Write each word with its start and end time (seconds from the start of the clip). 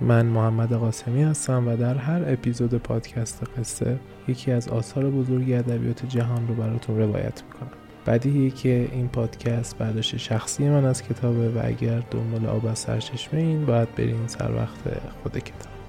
من 0.00 0.26
محمد 0.26 0.72
قاسمی 0.72 1.22
هستم 1.22 1.68
و 1.68 1.76
در 1.76 1.94
هر 1.94 2.22
اپیزود 2.32 2.74
پادکست 2.74 3.42
قصه 3.58 3.98
یکی 4.28 4.52
از 4.52 4.68
آثار 4.68 5.10
بزرگ 5.10 5.52
ادبیات 5.52 6.06
جهان 6.06 6.48
رو 6.48 6.54
براتون 6.54 6.98
روایت 6.98 7.42
می‌کنم. 7.42 7.70
بدیهیه 8.06 8.50
که 8.50 8.88
این 8.92 9.08
پادکست 9.08 9.78
برداشت 9.78 10.16
شخصی 10.16 10.68
من 10.68 10.84
از 10.84 11.02
کتابه 11.02 11.48
و 11.48 11.60
اگر 11.64 12.02
دنبال 12.10 12.46
آب 12.46 12.66
از 12.66 12.78
سرچشمه 12.78 13.40
این 13.40 13.66
باید 13.66 13.94
برین 13.94 14.26
سر 14.26 14.52
وقت 14.54 15.00
خود 15.22 15.38
کتاب. 15.38 15.79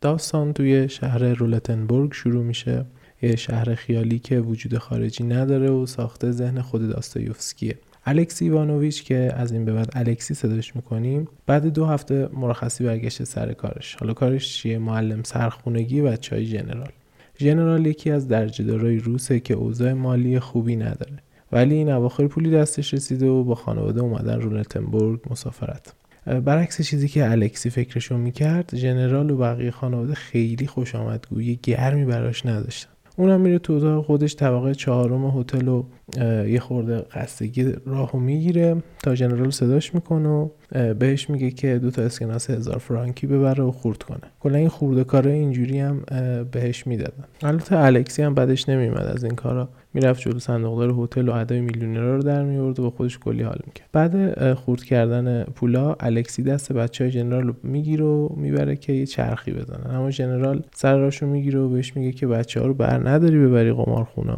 داستان 0.00 0.52
توی 0.52 0.88
شهر 0.88 1.18
رولتنبورگ 1.18 2.12
شروع 2.12 2.44
میشه. 2.44 2.84
یه 3.22 3.36
شهر 3.36 3.74
خیالی 3.74 4.18
که 4.18 4.40
وجود 4.40 4.78
خارجی 4.78 5.24
نداره 5.24 5.70
و 5.70 5.86
ساخته 5.86 6.30
ذهن 6.30 6.60
خود 6.60 6.88
داستایوفسکیه. 6.88 7.78
الکسی 8.06 8.44
ایوانوویچ 8.44 9.04
که 9.04 9.32
از 9.36 9.52
این 9.52 9.64
به 9.64 9.72
بعد 9.72 9.90
الکسی 9.92 10.34
صداش 10.34 10.76
می‌کنیم 10.76 11.28
بعد 11.46 11.66
دو 11.66 11.86
هفته 11.86 12.28
مرخصی 12.32 12.84
برگشته 12.84 13.24
سر 13.24 13.52
کارش. 13.52 13.94
حالا 13.94 14.12
کارش 14.12 14.56
چیه؟ 14.56 14.78
معلم 14.78 15.22
سرخونگی 15.22 16.00
و 16.00 16.16
چای 16.16 16.46
جنرال. 16.46 16.92
ژنرال 17.38 17.86
یکی 17.86 18.10
از 18.10 18.28
درجهدارای 18.28 18.98
روسه 18.98 19.40
که 19.40 19.54
اوضاع 19.54 19.92
مالی 19.92 20.38
خوبی 20.38 20.76
نداره. 20.76 21.18
ولی 21.52 21.74
این 21.74 21.90
اواخر 21.90 22.26
پولی 22.26 22.50
دستش 22.50 22.94
رسیده 22.94 23.26
و 23.26 23.44
با 23.44 23.54
خانواده 23.54 24.00
اومدن 24.00 24.40
رولتنبورگ 24.40 25.20
مسافرت. 25.30 25.94
برعکس 26.44 26.82
چیزی 26.82 27.08
که 27.08 27.30
الکسی 27.30 27.70
فکرشو 27.70 28.16
می‌کرد 28.16 28.76
ژنرال 28.76 29.30
و 29.30 29.36
بقیه 29.36 29.70
خانواده 29.70 30.14
خیلی 30.14 30.66
خوش 30.66 30.94
آمدگویی 30.94 31.60
گرمی 31.62 32.04
براش 32.04 32.46
نداشتن. 32.46 32.90
اونم 33.16 33.40
میره 33.40 33.58
تو 33.58 33.72
اتاق 33.72 34.04
خودش 34.04 34.36
طبقه 34.36 34.74
چهارم 34.74 35.38
هتل 35.38 35.68
و 35.68 35.84
یه 36.46 36.60
خورده 36.60 37.04
خستگی 37.10 37.72
راهو 37.86 38.18
می‌گیره 38.18 38.76
تا 39.02 39.14
ژنرال 39.14 39.50
صداش 39.50 39.94
می‌کنه 39.94 40.28
و 40.28 40.48
بهش 40.98 41.30
میگه 41.30 41.50
که 41.50 41.78
دو 41.78 41.90
تا 41.90 42.02
اسکناس 42.02 42.50
هزار 42.50 42.78
فرانکی 42.78 43.26
ببره 43.26 43.64
و 43.64 43.70
خورد 43.70 44.02
کنه. 44.02 44.20
کلا 44.40 44.58
این 44.58 44.68
خورده 44.68 45.04
کاره 45.04 45.32
اینجوری 45.32 45.80
هم 45.80 46.04
بهش 46.52 46.86
می‌دادن. 46.86 47.24
البته 47.42 47.78
الکسی 47.78 48.22
هم 48.22 48.34
بعدش 48.34 48.68
نمیومد 48.68 49.06
از 49.06 49.24
این 49.24 49.34
کارا. 49.34 49.68
می‌رفت 49.94 50.20
جلو 50.20 50.38
صندوقدار 50.38 50.94
هتل 50.98 51.28
و 51.28 51.32
ادای 51.32 51.60
میلیونرها 51.60 52.14
رو 52.14 52.22
در 52.22 52.42
میورد 52.42 52.80
و 52.80 52.82
با 52.82 52.90
خودش 52.90 53.18
کلی 53.18 53.42
حال 53.42 53.58
می‌کرد. 53.66 53.88
بعد 53.92 54.54
خورد 54.54 54.84
کردن 54.84 55.44
پولا 55.44 55.96
الکسی 56.00 56.42
دست 56.42 56.72
بچه 56.72 57.04
های 57.04 57.10
جنرال 57.10 57.46
رو 57.46 57.54
می‌گیره 57.62 58.04
و 58.04 58.28
می‌بره 58.36 58.76
که 58.76 58.92
یه 58.92 59.06
چرخی 59.06 59.52
بزنن. 59.52 59.96
اما 59.96 60.10
جنرال 60.10 60.62
سر 60.74 60.98
راشو 60.98 61.26
می‌گیره 61.26 61.60
و 61.60 61.68
بهش 61.68 61.96
میگه 61.96 62.12
که 62.12 62.26
بچه 62.26 62.60
ها 62.60 62.66
رو 62.66 62.74
بر 62.74 63.08
نداری 63.08 63.38
ببری 63.38 63.72
قمارخونه 63.72 64.32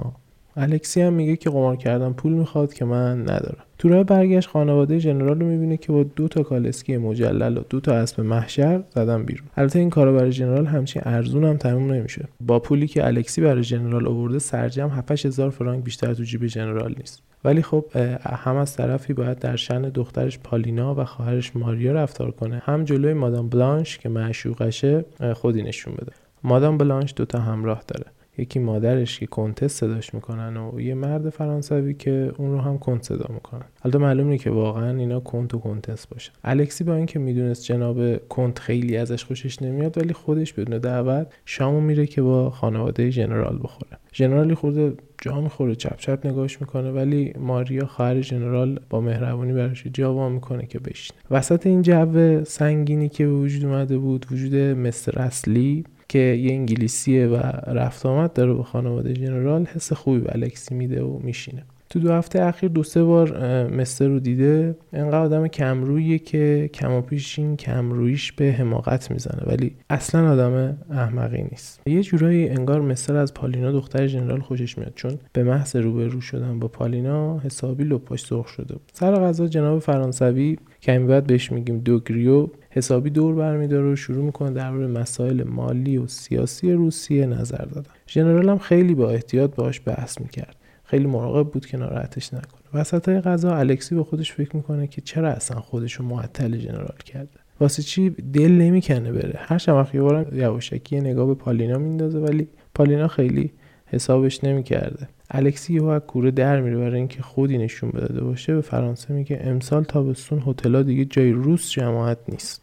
الکسی 0.57 1.01
هم 1.01 1.13
میگه 1.13 1.37
که 1.37 1.51
قمار 1.51 1.77
کردن 1.77 2.13
پول 2.13 2.33
می‌خواد 2.33 2.75
که 2.75 2.85
من 2.85 3.21
ندارم. 3.21 3.65
تو 3.79 3.89
راه 3.89 4.05
برگشت 4.05 4.49
خانواده 4.49 4.99
ژنرال 4.99 5.41
رو 5.41 5.47
می‌بینه 5.47 5.77
که 5.77 5.93
با 5.93 6.03
دو 6.03 6.29
تا 6.29 6.43
کالسکی 6.43 6.97
مجلل 6.97 7.59
و 7.59 7.63
دو 7.71 7.81
تا 7.81 7.95
اسب 7.95 8.21
محشر 8.21 8.83
زدن 8.91 9.25
بیرون. 9.25 9.49
البته 9.57 9.79
این 9.79 9.91
کارا 9.91 10.13
برای 10.13 10.33
ژنرال 10.33 10.67
همچین 10.67 11.03
ارزون 11.05 11.45
هم 11.45 11.57
تموم 11.57 11.93
نمیشه. 11.93 12.29
با 12.41 12.59
پولی 12.59 12.87
که 12.87 13.07
الکسی 13.07 13.41
برای 13.41 13.63
ژنرال 13.63 14.09
آورده 14.09 14.39
سرجم 14.39 14.89
7000 14.89 15.51
فرانک 15.51 15.85
بیشتر 15.85 16.15
تو 16.15 16.23
جیب 16.23 16.47
ژنرال 16.47 16.95
نیست. 16.99 17.23
ولی 17.45 17.63
خب 17.63 17.85
هم 18.25 18.57
از 18.57 18.77
طرفی 18.77 19.13
باید 19.13 19.39
در 19.39 19.57
شن 19.57 19.83
دخترش 19.83 20.39
پالینا 20.39 20.95
و 20.95 21.05
خواهرش 21.05 21.57
ماریا 21.57 21.93
رفتار 21.93 22.31
کنه. 22.31 22.63
هم 22.65 22.85
جلوی 22.85 23.13
مادام 23.13 23.49
بلانش 23.49 23.99
که 23.99 24.09
معشوقشه 24.09 25.05
خودی 25.35 25.63
نشون 25.63 25.95
بده. 25.95 26.13
مادام 26.45 26.79
بلانش 26.79 27.15
دوتا 27.17 27.39
همراه 27.39 27.83
داره. 27.89 28.07
یکی 28.39 28.59
مادرش 28.59 29.19
که 29.19 29.27
کنتس 29.27 29.73
صداش 29.73 30.15
می‌کنن 30.15 30.57
و 30.57 30.81
یه 30.81 30.95
مرد 30.95 31.29
فرانسوی 31.29 31.95
که 31.95 32.33
اون 32.39 32.53
رو 32.53 32.59
هم 32.59 32.79
کنت 32.79 33.03
صدا 33.03 33.35
می‌کنن. 33.35 33.65
البته 33.85 33.99
معلوم 33.99 34.29
نیست 34.29 34.45
که 34.45 34.51
واقعا 34.51 34.99
اینا 34.99 35.21
کنت 35.21 35.55
و 35.55 35.59
کنتس 35.59 36.07
باشن. 36.07 36.33
الکسی 36.45 36.85
با 36.85 36.95
اینکه 36.95 37.19
می‌دونست 37.19 37.65
جناب 37.65 38.29
کنت 38.29 38.59
خیلی 38.59 38.97
ازش 38.97 39.25
خوشش 39.25 39.63
نمیاد 39.63 39.99
ولی 39.99 40.13
خودش 40.13 40.53
بدون 40.53 40.79
دعوت 40.79 41.27
شامو 41.45 41.81
میره 41.81 42.07
که 42.07 42.23
با 42.23 42.51
خانواده 42.51 43.11
ژنرال 43.11 43.59
بخوره. 43.63 43.99
ژنرالی 44.15 44.55
خورده 44.55 44.95
جا 45.23 45.41
می‌خوره 45.41 45.75
چپ 45.75 45.97
چپ 45.97 46.27
نگاش 46.27 46.61
می‌کنه 46.61 46.91
ولی 46.91 47.33
ماریا 47.39 47.87
خواهر 47.87 48.21
ژنرال 48.21 48.81
با 48.91 49.01
مهربونی 49.01 49.53
براش 49.53 49.87
جا 49.87 50.15
وا 50.15 50.29
می‌کنه 50.29 50.67
که 50.67 50.79
بشینه. 50.79 51.19
وسط 51.31 51.67
این 51.67 51.83
جو 51.83 52.45
سنگینی 52.45 53.09
که 53.09 53.27
به 53.27 53.33
وجود 53.33 53.65
اومده 53.65 53.99
بود 53.99 54.27
وجود 54.33 54.55
مستر 54.55 55.19
اصلی 55.19 55.85
که 56.13 56.19
یه 56.19 56.53
انگلیسیه 56.53 57.27
و 57.27 57.37
رفت 57.67 58.07
آمد 58.07 58.33
داره 58.33 58.53
با 58.53 58.63
خانواده 58.63 59.15
ژنرال 59.15 59.65
حس 59.65 59.93
خوبی 59.93 60.21
به 60.21 60.33
الکسی 60.33 60.75
میده 60.75 61.03
و 61.03 61.19
میشینه. 61.19 61.63
تو 61.91 61.99
دو 61.99 62.13
هفته 62.13 62.43
اخیر 62.43 62.69
دو 62.69 62.83
سه 62.83 63.03
بار 63.05 63.37
مستر 63.67 64.09
رو 64.09 64.21
دیده. 64.21 64.77
انقدر 64.93 65.19
آدم 65.19 65.49
کمرویه 65.49 66.19
که 66.19 66.71
کماپیش 66.75 67.39
این 67.39 67.57
کمرویش 67.57 68.33
به 68.33 68.45
حماقت 68.53 69.11
می‌زنه. 69.11 69.43
ولی 69.47 69.73
اصلا 69.91 70.33
آدم 70.33 70.77
احمقی 70.91 71.43
نیست. 71.43 71.81
یه 71.87 72.03
جورایی 72.03 72.49
انگار 72.49 72.81
مستر 72.81 73.17
از 73.17 73.35
پالینا 73.35 73.73
دختر 73.73 74.07
جنرال 74.07 74.41
خوشش 74.41 74.79
میاد. 74.79 74.93
چون 74.95 75.19
به 75.33 75.45
محض 75.45 75.77
روبرو 75.77 76.21
شدن 76.21 76.59
با 76.59 76.69
پالینا 76.69 77.39
حسابی 77.39 77.85
لپاش 77.85 78.25
سرخ 78.25 78.49
شده 78.49 78.75
سر 78.93 79.15
غذا 79.15 79.47
جناب 79.47 79.79
فرانسوی 79.79 80.57
کمی 80.83 81.07
بعد 81.07 81.27
بهش 81.27 81.53
میگیم 81.53 81.79
دوگریو 81.79 82.49
حسابی 82.75 83.11
دور 83.11 83.35
برمیداره 83.35 83.93
و 83.93 83.97
شروع 83.97 84.25
می‌کنه 84.25 84.51
درباره 84.51 84.87
مسائل 84.87 85.43
مالی 85.43 85.99
و 85.99 86.07
سیاسی 86.07 86.73
روسیه 86.73 87.27
نظر 87.27 87.65
دادن. 87.65 87.91
ژنرال 88.09 88.49
هم 88.49 88.59
خیلی 88.59 88.95
با 88.95 89.11
احتیاط 89.11 89.55
باهاش 89.55 89.81
بحث 89.87 90.21
می‌کرد. 90.21 90.57
خیلی 90.85 91.07
مراقب 91.07 91.51
بود 91.51 91.67
که 91.67 91.77
ناراحتش 91.77 92.35
نکنه. 92.35 92.63
وسط 92.75 93.09
های 93.09 93.21
غذا 93.21 93.57
الکسی 93.57 93.95
به 93.95 94.05
خودش 94.05 94.33
فکر 94.33 94.57
می‌کنه 94.57 94.87
که 94.87 95.01
چرا 95.01 95.29
اصلا 95.29 95.61
خودش 95.61 95.93
رو 95.93 96.05
معطل 96.05 96.57
جنرال 96.57 96.97
کرده. 97.05 97.41
واسه 97.61 97.83
چی 97.83 98.11
دل 98.11 98.53
نمی‌کنه 98.53 99.13
بره؟ 99.13 99.35
هر 99.39 99.59
شب 99.59 99.87
یواشکی 100.33 101.01
نگاه 101.01 101.27
به 101.27 101.35
پالینا 101.35 101.79
میندازه 101.79 102.19
ولی 102.19 102.49
پالینا 102.75 103.09
خیلی 103.09 103.53
حسابش 103.87 104.45
نمی‌کرده. 104.45 105.09
الکسی 105.35 105.79
از 105.79 106.01
کوره 106.01 106.31
در 106.31 106.61
میره 106.61 106.77
برای 106.77 106.99
اینکه 106.99 107.23
خودی 107.23 107.59
نشون 107.59 107.91
بده 107.91 108.21
باشه 108.25 108.55
به 108.55 108.61
فرانسه 108.61 109.15
میگه 109.15 109.41
امسال 109.43 109.85
تابستون 109.85 110.43
هتل‌ها 110.47 110.83
دیگه 110.83 111.05
جای 111.05 111.33
روس 111.33 111.71
جماعت 111.71 112.19
نیست. 112.29 112.63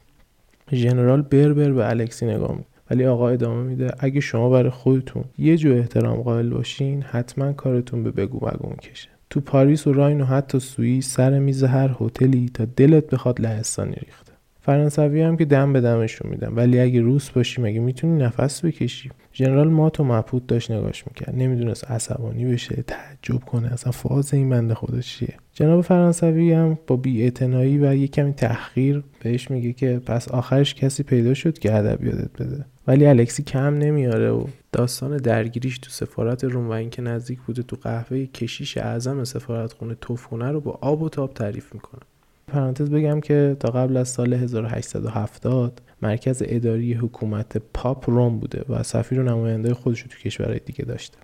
ژنرال 0.71 1.21
بربر 1.21 1.71
به 1.71 1.89
الکسی 1.89 2.25
نگاه 2.25 2.51
می‌کنه. 2.51 2.65
ولی 2.91 3.05
آقا 3.05 3.29
ادامه 3.29 3.63
میده 3.63 3.91
اگه 3.99 4.19
شما 4.19 4.49
برای 4.49 4.69
خودتون 4.69 5.23
یه 5.37 5.57
جو 5.57 5.73
احترام 5.73 6.21
قائل 6.21 6.49
باشین 6.49 7.01
حتما 7.01 7.53
کارتون 7.53 8.03
به 8.03 8.11
بگو 8.11 8.39
بگو 8.39 8.69
می‌کشه. 8.69 9.09
تو 9.29 9.39
پاریس 9.39 9.87
و 9.87 9.93
راین 9.93 10.21
و 10.21 10.25
حتی 10.25 10.59
سوئیس 10.59 11.15
سر 11.15 11.39
میز 11.39 11.63
هر 11.63 11.95
هتلی 11.99 12.49
تا 12.53 12.65
دلت 12.65 13.07
بخواد 13.09 13.41
لهستانی 13.41 13.95
ریخته. 13.95 14.28
فرانسوی 14.69 15.21
هم 15.21 15.37
که 15.37 15.45
دم 15.45 15.73
به 15.73 15.81
دمشون 15.81 16.31
میدن. 16.31 16.53
ولی 16.53 16.79
اگه 16.79 17.01
روس 17.01 17.29
باشی 17.29 17.61
مگه 17.61 17.79
می‌تونی 17.79 18.23
نفس 18.23 18.65
بکشی؟ 18.65 19.11
ژنرال 19.33 19.69
مات 19.69 19.99
و 19.99 20.03
مبهوت 20.03 20.47
داشت 20.47 20.71
نگاش 20.71 21.07
می‌کرد. 21.07 21.35
نمی‌دونست 21.35 21.91
عصبانی 21.91 22.45
بشه 22.45 22.83
تعجب 22.87 23.39
کنه. 23.45 23.73
اصلا 23.73 23.91
فاز 23.91 24.33
این 24.33 24.49
بنده 24.49 24.73
خدا 24.73 25.01
چیه؟ 25.01 25.33
جناب 25.53 25.81
فرانسوی 25.81 26.53
هم 26.53 26.79
با 26.87 26.95
بی 26.95 27.31
و 27.41 27.95
یه 27.95 28.07
کمی 28.07 28.33
تحقیر 28.33 29.03
بهش 29.23 29.51
میگه 29.51 29.73
که 29.73 30.01
پس 30.05 30.27
آخرش 30.27 30.75
کسی 30.75 31.03
پیدا 31.03 31.33
شد 31.33 31.59
که 31.59 31.75
ادب 31.75 32.03
یادت 32.03 32.41
بده. 32.41 32.65
ولی 32.87 33.05
الکسی 33.05 33.43
کم 33.43 33.77
نمیاره 33.77 34.29
و 34.29 34.45
داستان 34.71 35.17
درگیریش 35.17 35.79
تو 35.79 35.89
سفارت 35.89 36.43
روم 36.43 36.67
و 36.67 36.71
اینکه 36.71 37.01
نزدیک 37.01 37.39
بوده 37.39 37.63
تو 37.63 37.75
قهوه 37.75 38.25
کشیش 38.25 38.77
اعظم 38.77 39.23
سفارت 39.23 39.73
خونه 39.73 39.95
توفونه 40.01 40.51
رو 40.51 40.61
با 40.61 40.77
آب 40.81 41.01
و 41.01 41.09
تاب 41.09 41.33
تعریف 41.33 41.73
می‌کنه. 41.73 42.01
پرانتز 42.49 42.89
بگم 42.89 43.19
که 43.21 43.57
تا 43.59 43.69
قبل 43.69 43.97
از 43.97 44.09
سال 44.09 44.33
1870 44.33 45.81
مرکز 46.01 46.43
اداری 46.45 46.93
حکومت 46.93 47.57
پاپ 47.73 48.09
روم 48.09 48.39
بوده 48.39 48.65
و 48.69 48.83
سفیر 48.83 49.19
و 49.19 49.23
نماینده 49.23 49.73
خودش 49.73 50.01
تو 50.01 50.17
کشورهای 50.17 50.59
دیگه 50.65 50.85
داشته. 50.85 51.17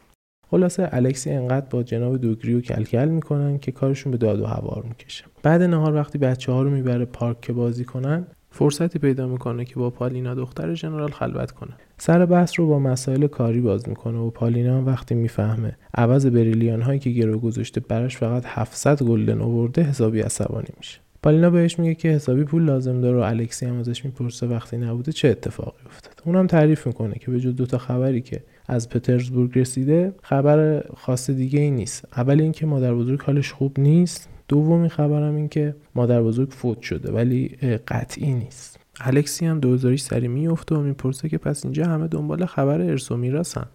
خلاصه 0.52 0.90
الکسی 0.92 1.32
انقدر 1.32 1.66
با 1.70 1.84
جناب 1.84 2.18
دوگریو 2.18 2.62
کلکل 2.62 3.10
می‌کنن 3.10 3.58
که 3.58 3.72
کارشون 3.72 4.12
به 4.12 4.18
داد 4.18 4.42
و 4.42 4.46
هوار 4.46 4.86
می‌کشه. 4.88 5.26
بعد 5.44 5.62
نهار 5.62 5.96
وقتی 5.96 6.18
بچه 6.18 6.52
ها 6.52 6.62
رو 6.62 6.70
می‌بره 6.70 7.06
پارک 7.06 7.42
که 7.42 7.54
بازی 7.54 7.86
کنن 7.86 8.28
فرصتی 8.52 9.00
پیدا 9.00 9.28
می‌کنه 9.28 9.66
که 9.66 9.76
با 9.76 9.90
پالینا 9.90 10.36
دختر 10.36 10.74
جنرال 10.74 11.12
خلوت 11.12 11.52
کنه. 11.52 11.74
سر 11.98 12.26
بحث 12.26 12.60
رو 12.60 12.68
با 12.68 12.80
مسائل 12.80 13.28
کاری 13.28 13.62
باز 13.62 13.90
می‌کنه 13.90 14.18
و 14.18 14.30
پالینا 14.30 14.82
وقتی 14.82 15.16
می‌فهمه 15.16 15.78
عوض 15.94 16.26
بریلیان 16.26 16.82
هایی 16.82 17.00
که 17.00 17.10
گرو 17.10 17.40
گذاشته 17.40 17.82
براش 17.82 18.18
فقط 18.18 18.44
700 18.46 19.04
گلدن 19.04 19.42
آورده 19.42 19.84
حسابی 19.84 20.22
عصبانی 20.22 20.70
میشه. 20.78 21.00
پالینا 21.26 21.50
بهش 21.50 21.80
میگه 21.80 21.96
که 21.96 22.10
حسابی 22.10 22.44
پول 22.44 22.64
لازم 22.64 23.02
داره 23.02 23.18
و 23.18 23.22
الکسی 23.22 23.66
هم 23.66 23.80
ازش 23.80 24.06
می‌پرسه 24.06 24.48
وقتی 24.48 24.78
نبوده 24.78 25.12
چه 25.12 25.28
اتفاقی 25.28 25.82
افتاد 25.86 26.22
اونم 26.26 26.48
تعریف 26.48 26.88
می‌کنه 26.88 27.14
که 27.14 27.32
به 27.32 27.40
جز 27.40 27.56
دوتا 27.56 27.78
خبری 27.78 28.22
که 28.22 28.44
از 28.68 28.90
پترزبورگ 28.90 29.60
رسیده 29.60 30.14
خبر 30.24 30.84
خاص 30.98 31.30
دیگه 31.30 31.60
ای 31.60 31.72
نیست. 31.72 32.08
اول 32.18 32.42
اینکه 32.42 32.66
مادر 32.66 32.94
بزرگ 32.94 33.22
حالش 33.22 33.52
خوب 33.52 33.80
نیست. 33.80 34.30
دومی 34.48 34.90
خبرم 34.90 35.36
این 35.36 35.50
که 35.50 35.76
مادر 35.96 36.22
بزرگ 36.22 36.50
فوت 36.52 36.82
شده 36.82 37.12
ولی 37.12 37.48
قطعی 37.88 38.34
نیست. 38.34 38.80
الکسی 39.00 39.46
هم 39.46 39.60
دوزاریش 39.60 40.02
سری 40.02 40.28
میفته 40.28 40.76
و 40.76 40.82
می‌پرسه 40.82 41.30
که 41.30 41.38
پس 41.38 41.66
اینجا 41.66 41.86
همه 41.86 42.08
دنبال 42.08 42.46
خبر 42.46 42.82
ارث 42.82 43.12
و 43.12 43.18
میراثن 43.18 43.66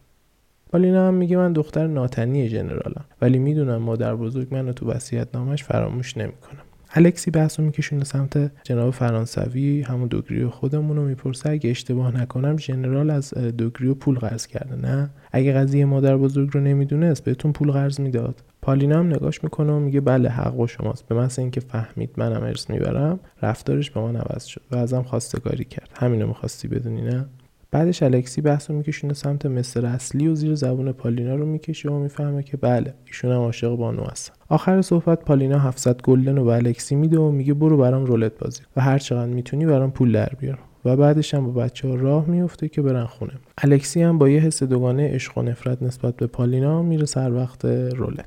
پالینا 0.73 1.09
هم 1.09 1.15
میگه 1.15 1.37
من 1.37 1.53
دختر 1.53 1.87
ناتنی 1.87 2.49
جنرالم 2.49 3.05
ولی 3.23 3.39
می‌دونم 3.39 3.77
مادر 3.77 4.15
بزرگ 4.17 4.55
منو 4.55 4.73
تو 4.73 4.91
وصیت 4.91 5.29
نامش 5.35 5.65
فراموش 5.65 6.17
نمی‌کنم 6.17 6.70
الکسی 6.93 7.31
بحث 7.31 7.61
رو 7.61 7.67
میکشونه 7.67 8.05
سمت 8.05 8.53
جناب 8.63 8.91
فرانسوی. 8.91 9.83
همون 9.83 10.09
دوگریو 10.09 10.51
خودمون 10.51 10.97
رو 10.97 11.05
می‌پرسه 11.05 11.51
اگه 11.51 11.71
اشتباه 11.71 12.21
نکنم 12.21 12.57
ژنرال 12.59 13.11
از 13.11 13.35
دوگریو 13.35 13.95
پول 13.95 14.19
قرض 14.19 14.47
کرده 14.47 14.77
نه؟ 14.77 15.11
اگه 15.33 15.53
قضیه 15.53 15.85
مادر 15.85 16.17
بزرگ 16.17 16.51
رو 16.53 16.61
نمی‌دونست 16.61 17.25
بهتون 17.25 17.53
پول 17.53 17.73
قرض 17.73 18.01
می‌داد. 18.01 18.43
پالینا 18.63 18.99
هم 18.99 19.07
نگاش 19.07 19.45
می‌کنه 19.45 19.73
و 19.73 19.79
میگه 19.79 20.01
بله 20.01 20.29
حق 20.29 20.59
و 20.59 20.67
شماست. 20.67 21.09
به 21.09 21.15
مثل 21.15 21.43
اینکه 21.43 21.61
فهمید 21.61 22.11
منم 22.17 22.43
ارث 22.43 22.71
می‌برم 22.71 23.21
رفتارش 23.43 23.91
به 23.91 24.01
من 24.01 24.17
عوض 24.17 24.45
شد 24.45 24.63
و 24.71 24.77
ازم 24.77 25.03
خواستگاری 25.03 25.65
کرد. 25.65 25.91
همینو 25.95 26.27
می‌خواستی 26.27 26.69
بدونی 26.69 27.03
نه؟ 27.03 27.27
بعدش 27.73 28.03
الکسی 28.03 28.41
بحث 28.41 28.71
رو 28.71 28.77
میکشونه 28.77 29.15
سمت 29.15 29.47
مستر 29.47 29.87
اصلی 29.87 30.29
و 30.29 30.35
زیر 30.35 30.55
زبون 30.55 30.93
پالینا 30.93 31.35
رو 31.35 31.47
می‌کشه 31.47 31.91
و 31.91 31.99
می‌فهمه 31.99 32.43
که 32.43 32.57
بله 32.57 32.95
ایشون 33.07 33.33
هم 33.33 33.39
عاشق 33.39 33.77
بانو 33.77 34.05
هستن. 34.05 34.35
آخر 34.49 34.83
صحبت 34.83 35.25
پالینا 35.25 35.59
700 35.59 36.03
گلدن 36.03 36.37
رو 36.37 36.45
به 36.45 36.53
الکسی 36.53 36.95
میده 36.95 37.19
و 37.19 37.31
میگه 37.31 37.55
برو 37.55 37.77
برام 37.77 38.05
رولت 38.05 38.39
بازی 38.39 38.63
و 38.77 38.81
هر 38.81 38.99
چقدر 38.99 39.31
می‌تونی 39.31 39.67
برام 39.67 39.91
پول 39.91 40.13
در 40.13 40.33
بیار. 40.41 40.59
و 40.85 40.97
بعدش 40.97 41.35
هم 41.35 41.47
با 41.47 41.63
بچه 41.63 41.89
ها 41.89 41.95
راه 41.95 42.27
میفته 42.27 42.69
که 42.69 42.83
برن 42.83 43.05
خونه. 43.05 43.33
الکسی 43.59 44.03
هم 44.03 44.19
با 44.19 44.29
یه 44.29 44.41
حس 44.41 44.63
دوگانه 44.63 45.15
عشق 45.15 45.39
و 45.39 45.43
نفرت 45.43 45.83
نسبت 45.83 46.17
به 46.17 46.27
پالینا 46.27 46.83
میره 46.83 47.07
سر 47.07 47.33
وقت 47.33 47.65
رولت. 47.65 48.27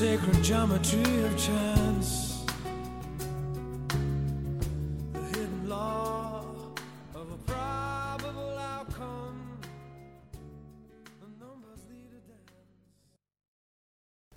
Sacred 0.00 0.42
geometry 0.42 1.12
of 1.26 1.34
chance. 1.46 2.10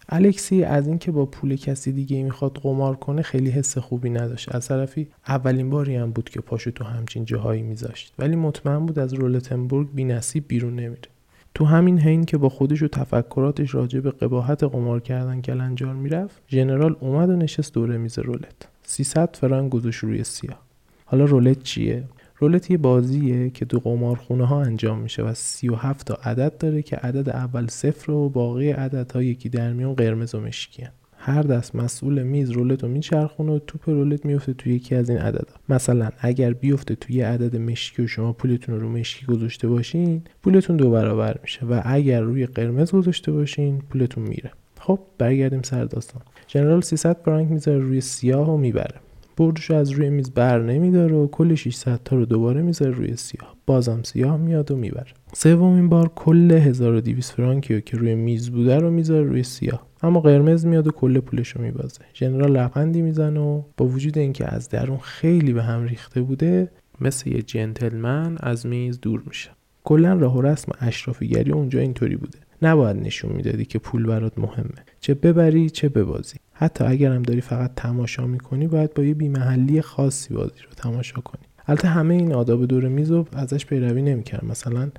الکسی 0.10 0.63
از 0.63 0.88
اینکه 0.88 1.12
با 1.12 1.25
پول 1.25 1.55
کسی 1.55 1.91
دیگه 1.91 2.24
می‌خواد 2.24 2.58
قمار 2.58 2.96
کنه 2.96 3.22
خیلی 3.22 3.50
حس 3.50 3.77
خوبی 3.77 4.10
نداشت. 4.10 4.55
از 4.55 4.67
طرفی 4.67 5.08
اولین 5.27 5.70
باری 5.70 5.96
هم 5.96 6.12
بود 6.12 6.29
که 6.29 6.41
پاشو 6.41 6.72
تو 6.72 6.84
همچین 6.84 7.25
جاهایی 7.25 7.62
میذاشت. 7.62 8.13
ولی 8.20 8.36
مطمئن 8.36 8.86
بود 8.86 9.00
از 9.00 9.13
رولتنبورگ 9.13 9.93
بی 9.93 10.03
نصیب 10.03 10.48
بیرون 10.48 10.75
نمیره. 10.75 11.12
تو 11.55 11.65
همین 11.65 12.00
حین 12.00 12.25
که 12.25 12.38
با 12.38 12.50
خودش 12.50 12.83
و 12.83 12.88
تفکراتش 12.88 13.75
راجع 13.75 14.00
به 14.00 14.12
قباحت 14.12 14.63
قمار 14.63 15.00
کردن 15.00 15.41
کلنجار 15.41 15.93
می‌رفت 15.93 16.41
ژنرال 16.50 16.95
اومد 17.00 17.29
و 17.29 17.36
نشست 17.36 17.74
دوره 17.74 17.98
میز 17.98 18.19
رولت. 18.19 18.67
300 18.83 19.36
فرانک 19.36 19.72
گذاشت 19.72 20.03
روی 20.03 20.24
سیاه. 20.24 20.60
حالا 21.05 21.25
رولت 21.25 21.63
چیه؟ 21.63 22.03
رولت 22.38 22.72
یه 22.72 22.77
بازیه 22.77 23.50
که 23.50 23.65
تو 23.65 23.79
قمارخونه 23.79 24.45
ها 24.45 24.62
انجام 24.62 25.00
میشه 25.00 25.24
و 25.24 25.33
37 25.33 26.07
تا 26.07 26.13
عدد 26.24 26.57
داره 26.57 26.81
که 26.81 26.95
عدد 26.95 27.29
اول 27.29 27.67
صفر 27.67 28.12
و 28.12 28.29
باقی 28.29 28.72
عددها 28.72 29.24
یکی 29.24 29.50
در 29.50 29.74
میون 29.74 29.93
قرمز 29.93 30.36
و 30.36 30.41
مشکی 30.41 30.88
هر 31.25 31.42
دست 31.42 31.75
مسئول 31.75 32.24
میز 32.24 32.50
رولت 32.50 32.84
رو 32.84 32.89
میچرخونه 32.89 33.51
و 33.51 33.60
توپ 33.60 33.89
رولت 33.89 34.25
میفته 34.25 34.53
توی 34.53 34.74
یکی 34.74 34.96
از 34.96 35.10
این 35.10 35.20
عددا. 35.20 35.53
مثلا 35.70 36.10
اگر 36.20 36.53
بیفته 36.53 36.96
توی 36.96 37.22
عدد 37.22 37.56
مشکی 37.56 38.03
و 38.03 38.08
شما 38.08 38.34
پولتون 38.34 38.80
رو 38.80 38.89
مشکی 38.89 39.25
گذاشته 39.25 39.68
باشین 39.68 40.22
پولتون 40.44 40.77
دو 40.77 40.92
برابر 40.92 41.38
میشه 41.42 41.65
و 41.65 41.82
اگر 41.86 42.22
روی 42.22 42.46
قرمز 42.46 42.92
گذاشته 42.92 43.32
باشین 43.32 43.82
پولتون 43.89 44.24
میره. 44.24 44.51
خب 44.80 45.00
برگردیم 45.18 45.62
سر 45.62 45.86
داستان. 45.86 46.22
جنرال 46.48 46.82
300 46.82 47.18
فرانک 47.25 47.51
می‌ذاره 47.51 47.80
روی 47.80 48.01
سیاه 48.01 48.53
و 48.53 48.58
می‌بره. 48.58 48.96
بردش 49.38 49.72
از 49.72 49.92
روی 49.92 50.10
میز 50.10 50.32
بر 50.32 50.62
نمیداره 50.62 51.15
و 51.15 51.27
کل 51.27 51.56
600 51.56 52.00
تا 52.06 52.15
رو 52.15 52.25
دوباره 52.25 52.62
می‌ذاره 52.62 52.92
روی 52.92 53.15
سیاه. 53.15 53.52
بازم 53.65 54.03
سیاه 54.03 54.38
میاد 54.38 54.72
و 54.72 54.77
می‌بره. 54.77 55.12
سومین 55.34 55.89
بار 55.89 56.12
کل 56.15 56.51
1200 56.51 57.32
فرانکی 57.32 57.82
که 57.82 57.98
روی 57.98 58.15
میز 58.15 58.50
بوده 58.50 58.77
رو 58.77 58.91
می‌ذاره 58.91 59.24
روی 59.24 59.43
سیاه. 59.43 59.88
اما 60.03 60.20
قرمز 60.20 60.65
میاد 60.65 60.88
و 60.88 60.91
کل 60.91 61.20
پولش 61.20 61.50
رو 61.50 61.62
میبازه. 61.62 62.01
ژنرال 62.13 62.51
لبخندی 62.51 63.01
می‌زنه 63.01 63.39
و 63.39 63.62
با 63.77 63.86
وجود 63.86 64.17
اینکه 64.17 64.55
از 64.55 64.70
درون 64.70 64.98
خیلی 64.98 65.53
به 65.53 65.63
هم 65.63 65.84
ریخته 65.84 66.22
بوده 66.22 66.72
مثل 67.01 67.29
یه 67.29 67.41
جنتلمن 67.41 68.38
از 68.39 68.65
میز 68.65 69.00
دور 69.01 69.24
میشه. 69.27 69.50
کلا 69.84 70.13
راه 70.13 70.38
و 70.38 70.41
رسم 70.41 70.72
اشرافیگری 70.79 71.51
اونجا 71.51 71.79
اینطوری 71.79 72.15
بوده. 72.15 72.39
نباید 72.62 72.98
نشون 72.98 73.32
می‌دادی 73.32 73.65
که 73.65 73.79
پول 73.79 74.05
برات 74.05 74.39
مهمه. 74.39 74.86
چه 75.00 75.13
ببری 75.13 75.70
چه 75.70 75.89
ببازی. 75.89 76.38
حتی 76.53 76.84
اگرم 76.84 77.22
داری 77.22 77.41
فقط 77.41 77.72
تماشا 77.75 78.27
می‌کنی 78.27 78.67
باید 78.67 78.93
با 78.93 79.03
یه 79.03 79.13
بیمحلی 79.13 79.82
خاصی 79.82 80.34
بازی 80.34 80.60
رو 80.67 80.74
تماشا 80.77 81.22
کنی. 81.22 81.43
البته 81.67 81.88
همه 81.88 82.13
این 82.13 82.34
آداب 82.34 82.65
دور 82.65 82.88
میز 82.88 83.12
رو 83.12 83.25
ازش 83.34 83.65
پیروی 83.65 84.01
نمی‌کردن 84.01 84.48
مثلا 84.48 84.91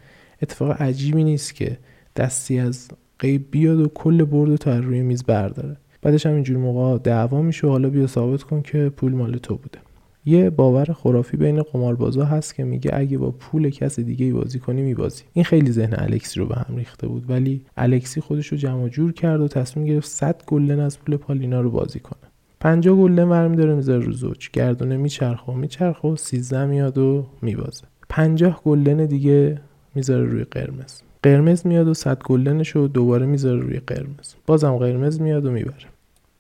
اتفاق 0.42 0.83
عجیبی 0.83 1.25
نیست 1.25 1.54
که 1.54 1.78
دستی 2.16 2.59
از 2.59 2.88
قیب 3.18 3.50
بیاد 3.50 3.80
و 3.80 3.88
کل 3.88 4.25
برد 4.25 4.56
تو 4.56 4.71
روی 4.71 5.02
میز 5.02 5.25
برداره. 5.25 5.76
بعدش 6.02 6.26
هم 6.26 6.35
اینجور 6.35 6.56
موقع 6.56 6.99
دعوا 6.99 7.42
میشه 7.42 7.66
و 7.66 7.71
حالا 7.71 7.90
بیا 7.90 8.06
ثابت 8.06 8.42
کن 8.42 8.62
که 8.62 8.88
پول 8.97 9.12
مال 9.12 9.37
تو 9.37 9.56
بوده. 9.56 9.78
یه 10.26 10.50
باور 10.50 10.85
خرافی 10.85 11.37
بین 11.37 11.62
قماربازا 11.62 12.25
هست 12.25 12.54
که 12.54 12.64
میگه 12.64 12.90
اگه 12.94 13.18
با 13.18 13.30
پول 13.30 13.71
کسی 13.71 14.02
دیگه 14.02 14.33
بازی 14.33 14.59
کنی 14.59 14.83
میبازی. 14.83 15.23
این 15.33 15.44
خیلی 15.44 15.73
ذهن 15.73 15.94
الکسی 15.99 16.40
رو 16.40 16.47
به 16.47 16.54
هم 16.54 16.76
ریخته 16.76 17.06
بود 17.06 17.30
ولی 17.30 17.64
الکسی 17.76 18.21
خودش 18.21 18.47
رو 18.47 18.56
جمع 18.56 18.88
جور 18.88 19.12
کرد 19.12 19.40
و 19.40 19.49
تصمیم 19.49 19.87
گرفت 19.87 20.09
100 20.09 20.42
گلدن 20.47 20.80
از 20.80 20.99
پول 20.99 21.16
پالینا 21.16 21.61
رو 21.61 21.71
بازی 21.71 22.00
کنه. 22.00 22.34
50 22.64 22.97
گلدن 22.97 23.25
ورمی 23.25 23.56
داره 23.56 23.75
می‌ذاره 23.75 24.04
رو 24.04 24.12
زوج. 24.12 24.50
گردونه 24.52 24.97
میچرخه 24.97 25.52
و 25.52 25.54
میچرخه 25.54 26.09
و 26.09 26.16
13 26.16 26.66
میاد 26.66 26.99
و 26.99 27.26
میبازه. 27.42 27.85
50 28.09 28.61
گلدن 28.64 29.06
دیگه 29.06 29.61
می‌ذاره 29.94 30.25
روی 30.25 30.44
قرمز. 30.44 31.00
قرمز 31.23 31.66
میاد 31.66 31.88
و 31.88 31.94
100 31.94 32.23
گلدنش 32.23 32.68
رو 32.68 32.88
دوباره 32.88 33.26
می‌ذاره 33.26 33.61
روی 33.61 33.80
قرمز. 33.87 34.35
بازم 34.47 34.76
قرمز 34.76 35.21
میاد 35.21 35.44
و 35.47 35.50
می‌بره. 35.50 35.87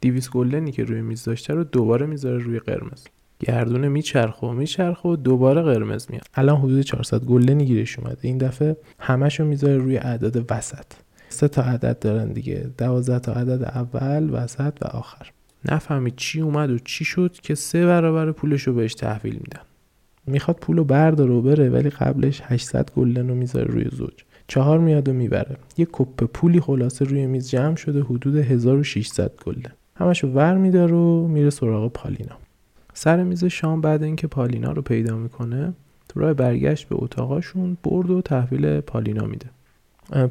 200 0.00 0.30
گلدنی 0.30 0.72
که 0.72 0.84
روی 0.84 1.02
میز 1.02 1.24
داشته 1.24 1.54
رو 1.54 1.64
دوباره 1.64 2.06
می‌ذاره 2.06 2.38
روی 2.38 2.58
قرمز. 2.58 3.04
گردونه 3.40 3.88
میچرخه 3.88 4.46
و 4.46 4.52
میچرخه 4.52 5.08
و 5.08 5.16
دوباره 5.16 5.62
قرمز 5.62 6.06
میاد. 6.10 6.26
الان 6.34 6.56
حدود 6.56 6.80
400 6.80 7.24
گلدنی 7.24 7.64
گیرش 7.64 7.98
اومده. 7.98 8.18
این 8.22 8.38
دفعه 8.38 8.76
همشو 8.98 9.44
می‌ذاره 9.44 9.76
روی 9.76 9.96
عدد 9.96 10.52
وسط. 10.52 10.86
سه 11.28 11.48
تا 11.48 11.62
عدد 11.62 11.98
دارن 11.98 12.32
دیگه. 12.32 12.70
12 12.78 13.18
تا 13.18 13.32
عدد 13.32 13.62
اول 13.62 14.28
وسط 14.32 14.72
و 14.82 14.86
آخر. 14.86 15.33
نفهمید 15.72 16.16
چی 16.16 16.40
اومد 16.40 16.70
و 16.70 16.78
چی 16.78 17.04
شد 17.04 17.32
که 17.42 17.54
سه 17.54 17.86
برابر 17.86 18.32
پولش 18.32 18.62
رو 18.62 18.74
بهش 18.74 18.94
تحویل 18.94 19.34
میدن. 19.34 19.60
می‌خواد 20.26 20.56
پولو 20.56 20.84
برداره 20.84 21.32
و 21.32 21.42
بره 21.42 21.70
ولی 21.70 21.90
قبلش 21.90 22.42
800 22.44 22.90
گلدن 22.96 23.28
رو 23.28 23.34
می‌ذاره 23.34 23.66
روی 23.66 23.84
زوج. 23.92 24.24
چهار 24.48 24.78
میاد 24.78 25.08
و 25.08 25.12
می‌بره. 25.12 25.56
یه 25.76 25.86
کپ 25.92 26.24
پولی 26.24 26.60
خلاصه 26.60 27.04
روی 27.04 27.26
میز 27.26 27.50
جمع 27.50 27.76
شده 27.76 28.00
حدود 28.00 28.36
1600 28.36 29.32
گلدن. 29.44 29.72
همشو 29.96 30.28
ور 30.28 30.56
میداره 30.56 30.94
و 30.94 31.26
میره 31.28 31.50
سراغ 31.50 31.92
پالینا. 31.92 32.36
سر 32.94 33.22
میز 33.22 33.44
شام 33.44 33.80
بعد 33.80 34.02
اینکه 34.02 34.26
پالینا 34.26 34.72
رو 34.72 34.82
پیدا 34.82 35.16
می‌کنه 35.16 35.72
تو 36.08 36.20
راه 36.20 36.34
برگشت 36.34 36.88
به 36.88 36.96
اتاقاشون 36.98 37.76
برد 37.82 38.10
و 38.10 38.20
تحویل 38.22 38.80
پالینا 38.80 39.26
میده. 39.26 39.46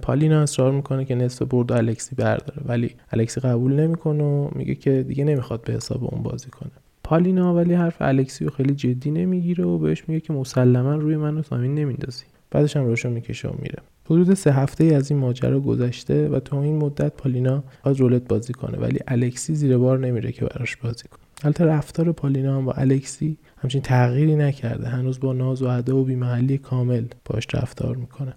پالینا 0.02 0.42
اصرار 0.42 0.72
می‌کنه 0.72 1.06
که 1.06 1.16
نصف 1.16 1.42
برد 1.42 1.72
الکسی 1.72 2.16
برداره. 2.16 2.62
ولی 2.66 2.92
الکسی 3.12 3.42
قبول 3.42 3.74
نمی‌کنه 3.74 4.24
و 4.24 4.50
میگه 4.56 4.76
که 4.76 5.04
دیگه 5.04 5.24
نمی‌خواد 5.24 5.62
به 5.62 5.74
حساب 5.74 6.04
اون 6.04 6.24
بازی 6.24 6.50
کنه. 6.50 6.72
پالینا 7.04 7.56
ولی 7.56 7.74
حرف 7.74 7.96
الکسی 8.00 8.46
رو 8.46 8.52
خیلی 8.52 8.76
جدی 8.76 9.12
نمی‌گیره 9.12 9.66
و 9.66 9.78
بهش 9.78 10.04
میگه 10.08 10.20
که 10.20 10.34
مسلما 10.34 10.96
روی 10.96 11.18
منو 11.18 11.42
زمین 11.42 11.76
نمیندازی. 11.76 12.24
بعدش 12.52 12.78
هم 12.78 12.86
روشو 12.86 13.10
می‌کشه 13.10 13.48
و 13.48 13.54
میره. 13.60 13.80
حدود 14.06 14.34
سه 14.34 14.52
هفته 14.52 14.84
از 14.84 15.12
این 15.12 15.20
ماجرا 15.20 15.60
گذشته 15.60 16.30
و 16.30 16.40
تا 16.40 16.62
این 16.62 16.78
مدت 16.78 17.14
پالینا 17.14 17.64
از 17.84 17.98
رولت 17.98 18.28
بازی 18.28 18.54
کنه. 18.54 18.78
ولی 18.78 19.00
الکسی 19.08 19.56
زیر 19.56 19.78
بار 19.78 20.00
نمیره 20.00 20.32
که 20.32 20.46
براش 20.46 20.76
بازی 20.78 21.04
کنه. 21.04 21.20
البته 21.44 21.66
رفتار 21.66 22.12
پالینا 22.12 22.58
هم 22.58 22.66
با 22.66 22.72
الکسی 22.72 23.38
همچین 23.58 23.82
تغییری 23.82 24.36
نکرده. 24.36 24.88
هنوز 24.88 25.20
با 25.20 25.34
ناز 25.34 25.62
و 25.62 25.68
ادا 25.68 25.98
و 25.98 26.04
بیمحلی 26.04 26.58
کامل 26.58 27.04
باش 27.26 27.48
رفتار 27.54 27.96
می‌کنه. 27.96 28.34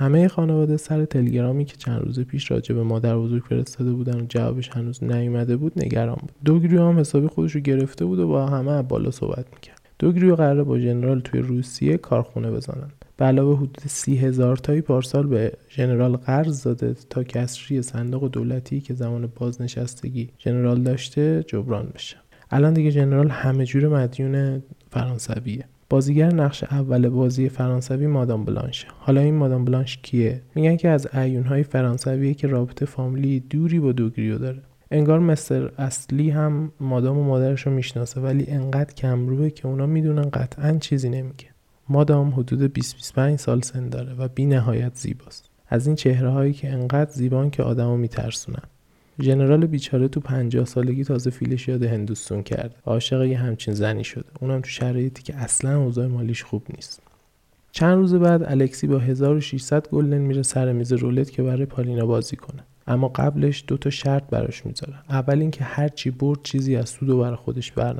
همه 0.00 0.28
خانواده 0.28 0.76
سر 0.76 1.04
تلگرامی 1.04 1.64
که 1.64 1.76
چند 1.76 2.02
روز 2.02 2.20
پیش 2.20 2.50
راجع 2.50 2.74
به 2.74 2.82
مادر 2.82 3.18
بزرگ 3.18 3.42
فرستاده 3.42 3.92
بودن 3.92 4.20
و 4.20 4.26
جوابش 4.28 4.68
هنوز 4.68 5.04
نیومده 5.04 5.56
بود 5.56 5.72
نگران 5.84 6.18
بود. 6.20 6.32
دوگریو 6.44 6.82
هم 6.82 6.98
حسابی 6.98 7.26
خودش 7.26 7.54
رو 7.54 7.60
گرفته 7.60 8.04
بود 8.04 8.18
و 8.18 8.28
با 8.28 8.46
همه 8.46 8.82
بالا 8.82 9.10
صحبت 9.10 9.46
می‌کرد. 9.54 9.80
دوگریو 9.98 10.36
قراره 10.36 10.62
با 10.62 10.78
ژنرال 10.78 11.20
توی 11.20 11.40
روسیه 11.40 11.96
کارخونه 11.96 12.50
بزنن. 12.50 12.90
به 13.16 13.24
علاوه 13.24 13.56
حدود 13.56 13.78
سی 13.86 14.16
هزار 14.16 14.56
تایی 14.56 14.80
پارسال 14.80 15.26
به 15.26 15.52
ژنرال 15.70 16.16
قرض 16.16 16.62
داده 16.62 16.96
تا 17.10 17.24
کسری 17.24 17.82
صندوق 17.82 18.30
دولتی 18.30 18.80
که 18.80 18.94
زمان 18.94 19.32
بازنشستگی 19.36 20.28
ژنرال 20.44 20.82
داشته 20.82 21.44
جبران 21.46 21.88
بشه. 21.94 22.16
الان 22.50 22.74
دیگه 22.74 22.90
ژنرال 22.90 23.28
همه 23.28 23.64
جور 23.64 23.88
مدیون 23.88 24.62
فرانسویه. 24.90 25.64
بازیگر 25.90 26.34
نقش 26.34 26.64
اول 26.64 27.08
بازی 27.08 27.48
فرانسوی 27.48 28.06
مادام 28.06 28.44
بلانش. 28.44 28.86
حالا 28.98 29.20
این 29.20 29.34
مادام 29.34 29.64
بلانش 29.64 29.98
کیه؟ 30.02 30.42
میگن 30.54 30.76
که 30.76 30.88
از 30.88 31.14
ایونهای 31.14 31.62
فرانسویه 31.62 32.34
که 32.34 32.46
رابطه 32.46 32.86
فامیلی 32.86 33.40
دوری 33.40 33.80
با 33.80 33.92
دوگریو 33.92 34.38
داره. 34.38 34.62
انگار 34.90 35.18
مستر 35.18 35.70
اصلی 35.78 36.30
هم 36.30 36.72
مادام 36.80 37.18
و 37.18 37.24
مادرش 37.24 37.66
رو 37.66 37.72
می‌شناسه 37.72 38.20
ولی 38.20 38.46
انقدر 38.48 38.94
کمروه 38.94 39.50
که 39.50 39.68
اونا 39.68 39.86
می‌دونن 39.86 40.30
قطعا 40.30 40.78
چیزی 40.78 41.08
نمیگه. 41.08 41.46
مادام 41.88 42.30
حدود 42.30 42.78
20-25 42.78 43.36
سال 43.36 43.60
سن 43.60 43.88
داره 43.88 44.14
و 44.14 44.28
بی 44.28 44.46
نهایت 44.46 44.94
زیباست. 44.94 45.50
از 45.68 45.86
این 45.86 45.96
چهره 45.96 46.28
هایی 46.28 46.52
که 46.52 46.72
انقدر 46.72 47.10
زیبان 47.10 47.50
که 47.50 47.62
آدمو 47.62 47.96
میترسونن. 47.96 48.62
ژنرال 49.22 49.66
بیچاره 49.66 50.08
تو 50.08 50.20
50 50.20 50.64
سالگی 50.64 51.04
تازه 51.04 51.30
فیلش 51.30 51.68
یاد 51.68 51.82
هندوستون 51.82 52.42
کرد. 52.42 52.74
عاشق 52.86 53.22
یه 53.22 53.38
همچین 53.38 53.74
زنی 53.74 54.04
شده. 54.04 54.24
اونم 54.40 54.60
تو 54.60 54.68
شرایطی 54.68 55.22
که 55.22 55.36
اصلا 55.36 55.82
اوضاع 55.82 56.06
مالیش 56.06 56.42
خوب 56.42 56.62
نیست. 56.74 57.02
چند 57.72 57.96
روز 57.96 58.14
بعد 58.14 58.42
الکسی 58.42 58.86
با 58.86 58.98
1600 58.98 59.88
گلدن 59.88 60.18
میره 60.18 60.42
سر 60.42 60.72
میز 60.72 60.92
رولت 60.92 61.30
که 61.30 61.42
برای 61.42 61.66
پالینا 61.66 62.06
بازی 62.06 62.36
کنه. 62.36 62.62
اما 62.86 63.08
قبلش 63.08 63.64
دو 63.66 63.76
تا 63.76 63.90
شرط 63.90 64.22
براش 64.30 64.66
می‌ذاره. 64.66 64.94
اول 65.08 65.40
اینکه 65.40 65.64
هر 65.64 65.88
چی 65.88 66.10
برد 66.10 66.38
چیزی 66.42 66.76
از 66.76 66.88
سود 66.88 67.10
و 67.10 67.18
برای 67.18 67.36
خودش 67.36 67.72
بر 67.72 67.92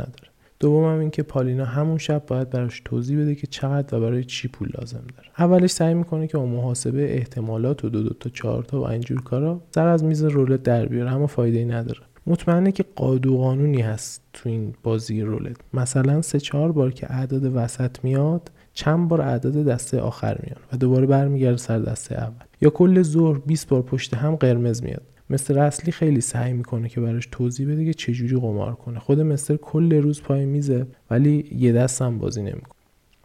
نداره 0.63 0.81
دوم 0.81 1.03
هم 1.03 1.11
که 1.11 1.23
پالینا 1.23 1.65
همون 1.65 1.99
شب 1.99 2.27
باید 2.27 2.51
براش 2.51 2.83
توضیح 2.85 3.21
بده 3.21 3.35
که 3.35 3.47
چقدر 3.47 3.97
و 3.97 4.01
برای 4.01 4.25
چی 4.25 4.49
پول 4.49 4.69
لازم 4.79 5.05
داره. 5.17 5.29
اولش 5.39 5.71
سعی 5.71 5.95
می‌کنه 5.95 6.27
که 6.27 6.39
اون 6.39 6.49
محاسبه 6.49 7.15
احتمالات 7.15 7.85
و 7.85 7.89
دو 7.89 8.03
دو 8.03 8.15
تا 8.15 8.31
چهار 8.31 8.63
تا 8.63 8.81
و 8.81 8.89
اینجور 8.89 9.23
کارا 9.23 9.61
سر 9.75 9.87
از 9.87 10.05
میز 10.05 10.25
رولت 10.25 10.63
در 10.63 10.87
بیاره 10.87 11.13
اما 11.13 11.27
فایده 11.27 11.59
ای 11.59 11.65
نداره. 11.65 12.01
مطمئنه 12.27 12.73
که 12.73 12.85
قادو 12.97 13.39
قانونی 13.39 13.81
هست 13.81 14.23
تو 14.33 14.49
این 14.49 14.75
بازی 14.83 15.23
رولت. 15.23 15.57
مثلا 15.75 16.23
سه 16.23 16.41
چهار 16.41 16.73
بار 16.73 16.93
که 16.93 17.13
اعداد 17.13 17.57
وسط 17.57 18.05
میاد 18.05 18.51
چند 18.75 19.09
بار 19.09 19.21
اعداد 19.21 19.65
دسته 19.65 20.01
آخر 20.01 20.39
میان 20.43 20.61
و 20.73 20.77
دوباره 20.77 21.07
برمیگرده 21.07 21.57
سر 21.57 21.79
دسته 21.79 22.15
اول. 22.15 22.45
یا 22.61 22.71
کل 22.71 23.03
ظهر 23.03 23.39
20 23.39 23.69
بار 23.69 23.83
پشت 23.83 24.15
هم 24.15 24.37
قرمز 24.37 24.83
میاد. 24.83 25.03
مستر 25.31 25.59
اصلی 25.59 25.93
خیلی 25.93 26.21
سعی 26.21 26.53
می‌کنه 26.53 26.89
که 26.89 27.01
براش 27.01 27.29
توضیح 27.33 27.69
بده 27.69 27.85
که 27.85 27.95
چجوری 27.95 28.37
قمار 28.37 28.75
کنه. 28.75 28.99
خود 28.99 29.21
مستر 29.21 29.57
کل 29.57 29.93
روز 29.93 30.23
پای 30.23 30.47
میزه 30.47 30.87
ولی 31.11 31.45
یه 31.57 31.73
دست 31.73 32.03
هم 32.03 32.19
بازی 32.19 32.43
نمی‌کنه. 32.43 32.81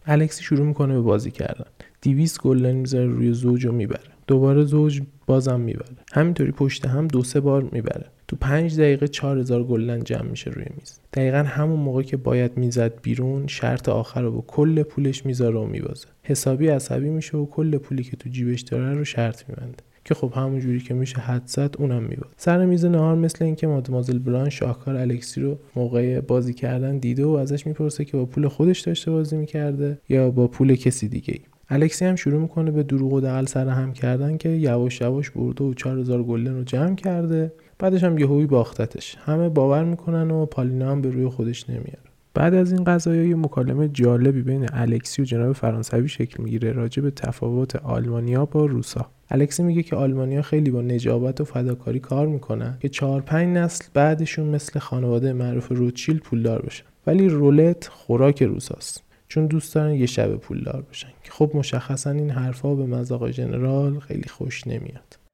الکسی 0.06 0.44
شروع 0.44 0.66
می‌کنه 0.66 0.94
به 0.94 1.00
بازی 1.00 1.30
کردن. 1.30 1.66
200 2.02 2.40
گلدن 2.40 2.72
می‌ذاره 2.72 3.06
روی 3.06 3.32
زوج 3.32 3.66
رو 3.66 3.72
می‌بره. 3.72 4.00
دوباره 4.26 4.64
زوج 4.64 5.02
بازم 5.26 5.60
می‌بره. 5.60 5.96
همینطوری 6.12 6.52
پشت 6.52 6.86
هم 6.86 7.08
دو 7.08 7.24
سه 7.24 7.40
بار 7.40 7.68
می‌بره. 7.72 8.06
تو 8.28 8.36
پنج 8.36 8.80
دقیقه 8.80 9.08
4000 9.08 9.64
گلدن 9.64 10.04
جمع 10.04 10.22
میشه 10.30 10.50
روی 10.50 10.64
میز. 10.76 10.98
دقیقا 11.12 11.38
همون 11.38 11.80
موقع 11.80 12.02
که 12.02 12.16
باید 12.16 12.56
می‌زد 12.56 13.00
بیرون 13.02 13.46
شرط 13.46 13.88
آخر 13.88 14.22
رو 14.22 14.32
با 14.32 14.44
کل 14.46 14.82
پولش 14.82 15.26
می‌ذاره 15.26 15.58
و 15.58 15.64
میبازه. 15.64 16.06
حسابی 16.22 16.68
عصبی 16.68 17.10
میشه 17.10 17.36
و 17.36 17.46
کل 17.46 17.78
پولی 17.78 18.02
که 18.02 18.16
تو 18.16 18.28
جیبش 18.28 18.60
داره 18.60 18.94
رو 18.94 19.04
شرط 19.04 19.48
میبنده. 19.48 19.76
که 20.06 20.14
خب 20.14 20.32
همون 20.36 20.60
جوری 20.60 20.80
که 20.80 20.94
میشه 20.94 21.18
حد 21.18 21.42
زد 21.46 21.74
اونم 21.78 22.02
میباد. 22.02 22.34
سر 22.36 22.64
میز 22.64 22.84
نهار 22.84 23.14
مثل 23.14 23.44
اینکه 23.44 23.66
مادمازل 23.66 24.18
بران 24.18 24.48
شاهکار 24.48 24.96
الکسی 24.96 25.40
رو 25.40 25.58
موقع 25.76 26.20
بازی 26.20 26.54
کردن 26.54 26.98
دیده 26.98 27.24
و 27.24 27.30
ازش 27.30 27.66
می‌پرسه 27.66 28.04
که 28.04 28.16
با 28.16 28.26
پول 28.26 28.48
خودش 28.48 28.80
داشته 28.80 29.10
بازی 29.10 29.36
می‌کرده 29.36 29.98
یا 30.08 30.30
با 30.30 30.48
پول 30.48 30.74
کسی 30.74 31.08
دیگه 31.08 31.34
ای. 31.34 31.40
الکسی 31.70 32.04
هم 32.04 32.16
شروع 32.16 32.40
می‌کنه 32.40 32.70
به 32.70 32.82
دروغ 32.82 33.12
و 33.12 33.20
دقل 33.20 33.46
سر 33.46 33.68
هم 33.68 33.92
کردن 33.92 34.36
که 34.36 34.48
یواش 34.48 35.00
یواش 35.00 35.30
برده 35.30 35.64
و 35.64 35.74
4000 35.74 36.22
گلدن 36.22 36.54
رو 36.54 36.64
جمع 36.64 36.94
کرده. 36.94 37.52
بعدش 37.78 38.04
هم 38.04 38.18
یهویی 38.18 38.46
باختتش. 38.46 39.16
همه 39.24 39.48
باور 39.48 39.84
می‌کنن 39.84 40.30
و 40.30 40.46
پالینا 40.46 40.90
هم 40.90 41.00
به 41.00 41.10
روی 41.10 41.28
خودش 41.28 41.70
نمیاره. 41.70 41.98
بعد 42.34 42.54
از 42.54 42.72
این 42.72 42.84
قضایای 42.84 43.34
مکالمه 43.34 43.88
جالبی 43.88 44.42
بین 44.42 44.66
الکسی 44.72 45.22
و 45.22 45.24
جناب 45.24 45.52
فرانسوی 45.52 46.08
شکل 46.08 46.42
می‌گیره 46.42 46.72
راجع 46.72 47.02
به 47.02 47.10
تفاوت 47.10 47.76
آلمانیا 47.76 48.44
با 48.44 48.66
روسا. 48.66 49.10
الکسی 49.30 49.62
میگه 49.62 49.82
که 49.82 49.96
آلمانیا 49.96 50.42
خیلی 50.42 50.70
با 50.70 50.82
نجابت 50.82 51.40
و 51.40 51.44
فداکاری 51.44 52.00
کار 52.00 52.26
می‌کنن 52.26 52.78
که 52.80 52.88
چهار 52.88 53.20
پنج 53.20 53.56
نسل 53.56 53.84
بعدشون 53.94 54.46
مثل 54.46 54.78
خانواده 54.78 55.32
معروف 55.32 55.68
روچیل 55.68 56.18
پولدار 56.18 56.62
بشن. 56.62 56.84
ولی 57.06 57.28
رولت 57.28 57.88
خوراک 57.88 58.42
روساست. 58.42 59.02
چون 59.28 59.46
دوست 59.46 59.74
دارن 59.74 59.94
یه 59.94 60.06
شب 60.06 60.36
پولدار 60.36 60.84
بشن. 60.90 61.08
که 61.24 61.30
خب 61.32 61.50
مشخصا 61.54 62.10
این 62.10 62.30
حرفها 62.30 62.74
به 62.74 62.86
مذاق 62.86 63.30
جنرال 63.30 63.98
خیلی 63.98 64.28
خوش 64.28 64.66
نمیاد. 64.66 65.25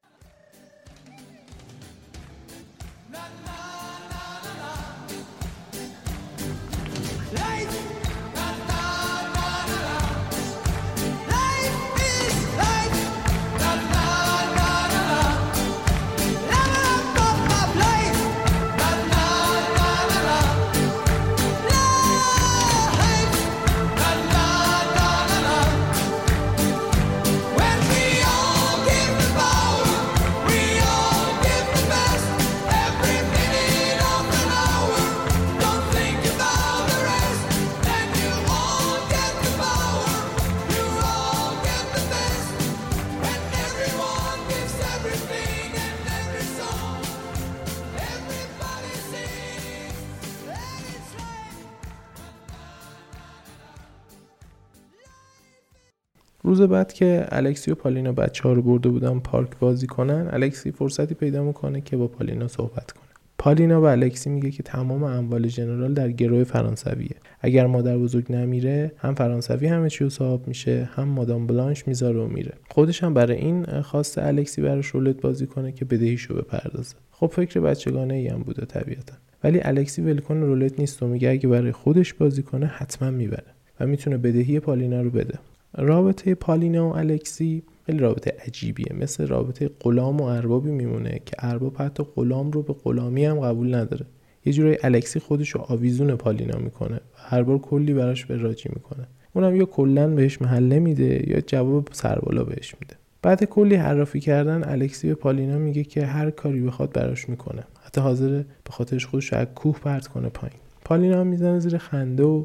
روز 56.52 56.62
بعد 56.62 56.92
که 56.92 57.26
الکسی 57.28 57.70
و 57.70 57.74
پالینا 57.74 58.12
بچه 58.12 58.42
ها 58.42 58.52
رو 58.52 58.62
برده 58.62 58.88
بودن 58.88 59.18
پارک 59.18 59.58
بازی 59.58 59.86
کنن 59.86 60.28
الکسی 60.32 60.72
فرصتی 60.72 61.14
پیدا 61.14 61.44
می‌کنه 61.44 61.80
که 61.80 61.96
با 61.96 62.08
پالینا 62.08 62.48
صحبت 62.48 62.92
کنه. 62.92 63.04
پالینا 63.38 63.80
و 63.80 63.84
الکسی 63.84 64.30
میگه 64.30 64.50
که 64.50 64.62
تمام 64.62 65.02
اموال 65.02 65.46
جنرال 65.46 65.94
در 65.94 66.10
گروه 66.10 66.44
فرانسویه. 66.44 67.16
اگر 67.40 67.66
مادر 67.66 67.98
بزرگ 67.98 68.32
نمیره 68.32 68.92
هم 68.98 69.14
فرانسوی 69.14 69.66
همه 69.66 69.90
چی 69.90 70.10
صاحب 70.10 70.48
میشه 70.48 70.88
هم 70.94 71.08
مادام 71.08 71.46
بلانش 71.46 71.88
می‌ذاره 71.88 72.20
و 72.20 72.26
میره. 72.26 72.52
خودش 72.70 73.04
هم 73.04 73.14
برای 73.14 73.36
این 73.36 73.64
خواسته 73.80 74.26
الکسی 74.26 74.62
براش 74.62 74.86
رولت 74.86 75.20
بازی 75.20 75.46
کنه 75.46 75.72
که 75.72 75.84
بدهیشو 75.84 76.34
بپردازه. 76.34 76.94
خب 77.10 77.26
فکر 77.26 77.60
بچگانه 77.60 78.14
ای 78.14 78.28
هم 78.28 78.42
بوده 78.42 78.66
طبیعتا. 78.66 79.14
ولی 79.44 79.60
الکسی 79.62 80.02
ولکن 80.02 80.40
رولت 80.40 80.80
نیست 80.80 81.02
و 81.02 81.06
میگه 81.06 81.30
اگه 81.30 81.48
برای 81.48 81.72
خودش 81.72 82.14
بازی 82.14 82.42
کنه 82.42 82.66
حتما 82.66 83.10
می‌بره 83.10 83.54
و 83.80 83.86
می‌تونه 83.86 84.16
بدهی 84.16 84.60
پالینا 84.60 85.00
رو 85.00 85.10
بده. 85.10 85.38
رابطه 85.74 86.34
پالینا 86.34 86.88
و 86.88 86.96
الکسی 86.96 87.62
خیلی 87.86 87.98
رابطه 87.98 88.32
عجیبیه. 88.46 88.96
مثل 89.00 89.26
رابطه 89.26 89.70
غلام 89.80 90.20
و 90.20 90.22
اربابی 90.22 90.70
میمونه 90.70 91.20
که 91.26 91.36
ارباب 91.38 91.76
حتی 91.78 92.02
غلام 92.16 92.50
رو 92.50 92.62
به 92.62 92.72
غلامی 92.72 93.24
هم 93.24 93.40
قبول 93.40 93.74
نداره. 93.74 94.06
یه 94.44 94.52
جورایی 94.52 94.76
الکسی 94.82 95.20
خودش 95.20 95.50
رو 95.50 95.60
آویزون 95.60 96.16
پالینا 96.16 96.58
می‌کنه 96.58 96.96
و 96.96 97.00
هر 97.14 97.42
بار 97.42 97.58
کلی 97.58 97.94
براش 97.94 98.26
به 98.26 98.36
راجی 98.36 98.68
می‌کنه. 98.72 99.06
اونم 99.32 99.56
یا 99.56 99.64
کلا 99.64 100.08
بهش 100.08 100.42
محله 100.42 100.78
میده 100.78 101.30
یا 101.30 101.40
جواب 101.40 101.88
سربالا 101.92 102.44
بهش 102.44 102.74
میده. 102.80 102.96
بعد 103.22 103.44
کلی 103.44 103.74
حرافی 103.74 104.20
کردن 104.20 104.62
الکسی 104.64 105.08
به 105.08 105.14
پالینا 105.14 105.58
میگه 105.58 105.84
که 105.84 106.06
هر 106.06 106.30
کاری 106.30 106.60
بخواد 106.60 106.92
براش 106.92 107.28
می‌کنه. 107.28 107.64
حتی 107.82 108.00
حاضر 108.00 108.28
به 108.64 108.70
خاطرش 108.70 109.06
خودش 109.06 109.32
رو 109.32 109.38
از 109.38 109.46
کوه 109.54 109.78
پرت 109.78 110.06
کنه 110.06 110.28
پایین. 110.28 110.58
پالینا 110.84 111.24
می‌زنه 111.24 111.58
زیر 111.58 111.78
خنده 111.78 112.22
و 112.22 112.44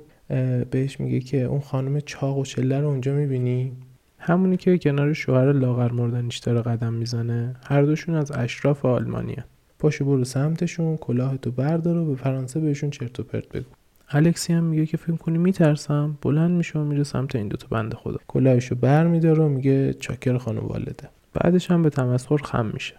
بهش 0.72 1.00
میگه 1.00 1.20
که 1.20 1.44
اون 1.44 1.60
خانم 1.60 2.00
چاق 2.00 2.38
و 2.38 2.46
چله 2.46 2.80
رو 2.80 2.88
اونجا 2.88 3.14
می‌بینی؟ 3.14 3.72
همونی 4.20 4.58
که 4.58 4.78
کنار 4.78 5.14
شوهر 5.14 5.52
لاغر 5.52 5.92
مردنیش 5.92 6.38
داره 6.38 6.62
قدم 6.62 6.94
می‌زنه. 6.94 7.56
هر 7.66 7.82
دوشون 7.82 8.16
از 8.16 8.32
اشراف 8.32 8.86
آلمانیه 8.86 9.44
پاشو 9.80 10.06
برو 10.06 10.24
سمتشون 10.24 10.98
کلاهتو 10.98 11.52
بردار 11.52 11.98
و 11.98 12.06
به 12.06 12.16
فرانسه 12.16 12.60
بهشون 12.60 12.90
چرت 12.90 13.20
و 13.20 13.24
پرت 13.24 13.50
بگو. 13.50 13.66
الکسی 14.10 14.54
هم 14.54 14.64
میگه 14.64 14.86
که 14.86 14.98
فکر 14.98 15.16
کنی 15.16 15.38
میترسم. 15.38 16.18
بلند 16.22 16.52
میشه 16.52 16.80
و 16.80 16.84
میره 16.84 17.04
سمت 17.04 17.36
این 17.36 17.48
دوتا 17.48 17.68
بنده 17.70 17.96
خدا. 17.96 18.18
کلاهشو 18.28 18.76
بر 18.76 19.08
میداره 19.08 19.44
و 19.44 19.48
میگه 19.48 19.94
چاکر 19.94 20.38
خانم 20.38 20.66
والده. 20.66 21.10
بعدش 21.34 21.72
هم 21.72 21.84
به 21.84 21.90
تمسخر 21.90 22.38
خم 22.38 22.66
میشه. 22.74 22.94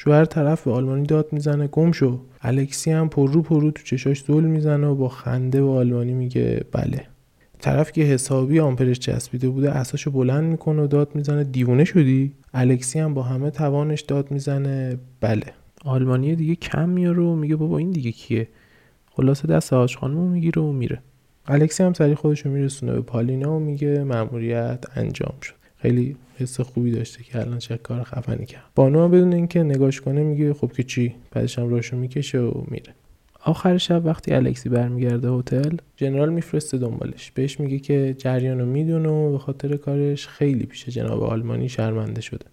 شوهر 0.00 0.24
طرف 0.24 0.64
به 0.64 0.72
آلمانی 0.72 1.06
داد 1.06 1.32
می‌زنه 1.32 1.66
گم 1.66 1.92
شو. 1.92 2.20
الکسی 2.42 2.90
هم 2.90 3.08
پررو 3.08 3.42
پررو 3.42 3.70
تو 3.70 3.82
چشاش 3.82 4.24
زل 4.28 4.44
می‌زنه 4.44 4.86
و 4.86 4.94
با 4.94 5.08
خنده 5.08 5.62
به 5.62 5.68
آلمانی 5.68 6.12
میگه 6.12 6.64
بله. 6.72 7.06
طرف 7.58 7.92
که 7.92 8.02
حسابی 8.02 8.60
آمپرش 8.60 8.98
چسبیده 8.98 9.48
بوده 9.48 9.70
عصاشو 9.70 10.10
بلند 10.10 10.44
می‌کنه 10.44 10.82
و 10.82 10.86
داد 10.86 11.14
می‌زنه 11.14 11.44
دیوونه 11.44 11.84
شدی؟ 11.84 12.32
الکسی 12.54 12.98
هم 12.98 13.14
با 13.14 13.22
همه 13.22 13.50
توانش 13.50 14.00
داد 14.00 14.30
می‌زنه 14.30 14.98
بله. 15.20 15.46
آلمانی 15.84 16.34
دیگه 16.34 16.54
کم 16.54 16.88
میاره 16.88 17.22
و 17.22 17.34
میگه 17.34 17.56
بابا 17.56 17.78
این 17.78 17.90
دیگه 17.90 18.12
کیه؟ 18.12 18.48
خلاصه 19.10 19.48
دست 19.48 19.72
حاج 19.72 19.96
خانمو 19.96 20.28
می‌گیره 20.28 20.62
و 20.62 20.72
میره. 20.72 20.98
الکسی 21.46 21.82
هم 21.82 21.92
سریع 21.92 22.14
خودش 22.14 22.40
رو 22.46 22.50
میرسونه 22.50 22.92
به 22.92 23.00
پالینا 23.00 23.56
و 23.56 23.58
میگه 23.58 24.04
مأموریت 24.04 24.84
انجام 24.96 25.34
شد. 25.42 25.54
خیلی 25.76 26.16
حس 26.38 26.60
خوبی 26.60 26.90
داشته 26.90 27.24
که 27.24 27.40
الان 27.40 27.58
چه 27.58 27.76
کار 27.76 28.02
خفنی 28.02 28.46
کرد. 28.46 28.64
بانو 28.74 29.04
هم 29.04 29.10
بدون 29.10 29.32
اینکه 29.32 29.62
نگاش 29.62 30.00
کنه 30.00 30.22
میگه 30.22 30.54
خب 30.54 30.72
که 30.72 30.82
چی؟ 30.82 31.14
بعدش 31.30 31.58
هم 31.58 31.68
راشو 31.68 31.96
می‌کشه 31.96 32.38
و 32.38 32.64
میره. 32.68 32.94
آخر 33.44 33.78
شب 33.78 34.06
وقتی 34.06 34.32
الکسی 34.32 34.68
برمیگرده 34.68 35.30
هتل 35.30 35.76
جنرال 35.96 36.32
میفرسته 36.32 36.78
دنبالش. 36.78 37.30
بهش 37.30 37.60
میگه 37.60 37.78
که 37.78 38.14
جریانو 38.18 38.66
می‌دونه 38.66 39.08
و 39.08 39.32
به 39.32 39.38
خاطر 39.38 39.76
کارش 39.76 40.28
خیلی 40.28 40.66
پیش 40.66 40.88
جناب 40.88 41.22
آلمانی 41.22 41.68
شرمنده 41.68 42.20
شده. 42.20 42.46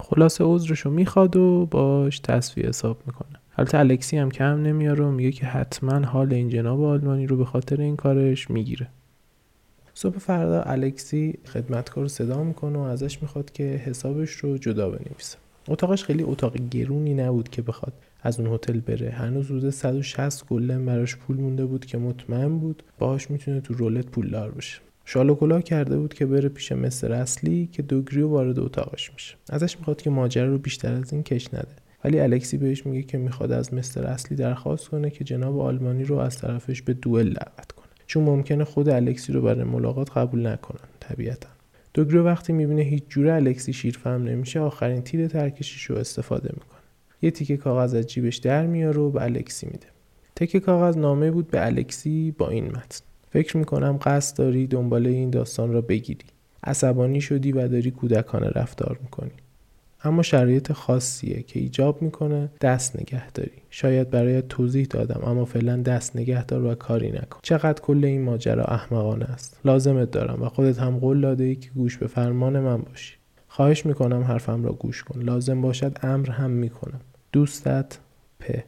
خلاصه 0.00 0.44
عذرشو 0.44 0.90
می‌خواد 0.90 1.36
و 1.36 1.66
باش 1.70 2.18
تصفیه 2.18 2.68
حساب 2.68 2.98
می‌کنه. 3.06 3.38
البته 3.58 3.78
الکسی 3.78 4.16
هم 4.16 4.30
کم 4.30 4.62
نمیاره 4.62 5.04
و 5.04 5.10
میگه 5.10 5.32
که 5.32 5.46
حتما 5.46 5.98
حال 5.98 6.32
این 6.32 6.48
جناب 6.48 6.82
آلمانی 6.82 7.26
رو 7.26 7.36
به 7.36 7.44
خاطر 7.44 7.80
این 7.80 7.96
کارش 7.96 8.50
می‌گیره. 8.50 8.88
صبح 9.94 10.18
فردا 10.18 10.62
الکسی 10.62 11.38
خدمتکار 11.46 12.08
صدا 12.08 12.42
می‌کنه 12.42 12.78
و 12.78 12.82
ازش 12.82 13.22
می‌خواد 13.22 13.52
که 13.52 13.64
حسابش 13.64 14.30
رو 14.30 14.58
جدا 14.58 14.90
بنویسه. 14.90 15.38
اتاقش 15.68 16.04
خیلی 16.04 16.22
اتاق 16.22 16.56
گرونی 16.70 17.14
نبود 17.14 17.48
که 17.48 17.62
بخواد 17.62 17.92
از 18.22 18.40
اون 18.40 18.54
هتل 18.54 18.80
بره. 18.80 19.10
هنوز 19.10 19.46
روزه 19.46 19.70
160 19.70 20.46
گلن 20.46 20.86
براش 20.86 21.16
پول 21.16 21.36
مونده 21.36 21.64
بود 21.64 21.86
که 21.86 21.98
مطمئن 21.98 22.58
بود 22.58 22.82
باهاش 22.98 23.30
می‌تونه 23.30 23.60
تو 23.60 23.74
رولت 23.74 24.06
پولدار 24.06 24.50
بشه. 24.50 24.80
شال 25.04 25.30
و 25.30 25.34
کلاه 25.34 25.62
کرده 25.62 25.98
بود 25.98 26.14
که 26.14 26.26
بره 26.26 26.48
پیش 26.48 26.72
مستر 26.72 27.12
اصلی 27.12 27.68
که 27.72 27.82
دوگریو 27.82 28.28
وارد 28.28 28.58
اتاقش 28.58 29.12
میشه. 29.12 29.34
ازش 29.50 29.78
می‌خواد 29.78 30.02
که 30.02 30.10
ماجرا 30.10 30.48
رو 30.48 30.58
بیشتر 30.58 30.92
از 30.92 31.12
این 31.12 31.22
کش 31.22 31.54
نده. 31.54 31.76
ولی 32.04 32.20
الکسی 32.20 32.56
بهش 32.56 32.86
میگه 32.86 33.02
که 33.02 33.18
می‌خواد 33.18 33.52
از 33.52 33.74
مستر 33.74 34.04
اصلی 34.04 34.36
درخواست 34.36 34.88
کنه 34.88 35.10
که 35.10 35.24
جناب 35.24 35.60
آلمانی 35.60 36.04
رو 36.04 36.18
از 36.18 36.38
طرفش 36.38 36.82
به 36.82 36.94
دوئل 36.94 37.32
دعوت 37.32 37.72
کنه. 37.72 37.81
چون 38.12 38.24
ممکنه 38.24 38.64
خود 38.64 38.88
الکسی 38.88 39.32
رو 39.32 39.42
برای 39.42 39.64
ملاقات 39.64 40.10
قبول 40.10 40.46
نکنن 40.46 40.88
طبیعتا. 41.00 41.48
دوگریو 41.94 42.24
وقتی 42.24 42.52
می‌بینه 42.52 42.82
هیچ 42.82 43.02
جوره 43.08 43.34
الکسی 43.34 43.72
شیرفهم 43.72 44.24
نمیشه 44.24 44.60
آخرین 44.60 45.02
تیر 45.02 45.28
ترکشیش 45.28 45.84
رو 45.84 45.96
استفاده 45.96 46.50
می‌کنه. 46.52 46.80
یه 47.22 47.30
تیکه 47.30 47.56
کاغذ 47.56 47.94
از 47.94 48.06
جیبش 48.06 48.36
در 48.36 48.66
میاره 48.66 49.00
و 49.00 49.10
به 49.10 49.22
الکسی 49.22 49.66
میده. 49.66 49.86
تکه 50.36 50.60
کاغذ 50.60 50.96
نامه 50.96 51.30
بود 51.30 51.48
به 51.48 51.66
الکسی 51.66 52.34
با 52.38 52.48
این 52.48 52.66
متن. 52.66 53.04
فکر 53.30 53.56
می‌کنم 53.56 53.98
قصد 54.02 54.38
داری 54.38 54.66
دنباله 54.66 55.10
این 55.10 55.30
داستان 55.30 55.72
را 55.72 55.80
بگیری. 55.80 56.26
عصبانی 56.64 57.20
شدی 57.20 57.52
و 57.52 57.68
داری 57.68 57.90
کودکانه 57.90 58.48
رفتار 58.48 58.98
می‌کنی. 59.02 59.30
اما 60.04 60.22
شرایط 60.22 60.72
خاصیه 60.72 61.42
که 61.42 61.60
ایجاب 61.60 62.02
می‌کنه 62.02 62.50
دست 62.60 63.00
نگه 63.00 63.30
داری 63.30 63.50
شاید 63.70 64.10
برایت 64.10 64.48
توضیح 64.48 64.86
دادم 64.90 65.20
اما 65.24 65.44
فعلا 65.44 65.76
دست 65.76 66.16
نگه 66.16 66.44
دار 66.44 66.64
و 66.64 66.74
کاری 66.74 67.10
نکن. 67.10 67.38
چقدر 67.42 67.80
کل 67.80 68.04
این 68.04 68.22
ماجرا 68.22 68.64
احمقانه 68.64 69.24
است. 69.24 69.60
لازمت 69.64 70.10
دارم 70.10 70.42
و 70.42 70.48
خودت 70.48 70.78
هم 70.78 70.98
قول 70.98 71.20
داده 71.20 71.44
ای 71.44 71.56
که 71.56 71.70
گوش 71.70 71.98
به 71.98 72.06
فرمان 72.06 72.60
من 72.60 72.76
باشی. 72.76 73.14
خواهش 73.48 73.86
می‌کنم 73.86 74.22
حرفم 74.22 74.64
را 74.64 74.72
گوش 74.72 75.04
کن. 75.04 75.20
لازم 75.22 75.60
باشد 75.60 75.98
امر 76.02 76.30
هم 76.30 76.50
می‌کنم. 76.50 77.00
دوستت 77.32 77.98
پ 78.40 78.58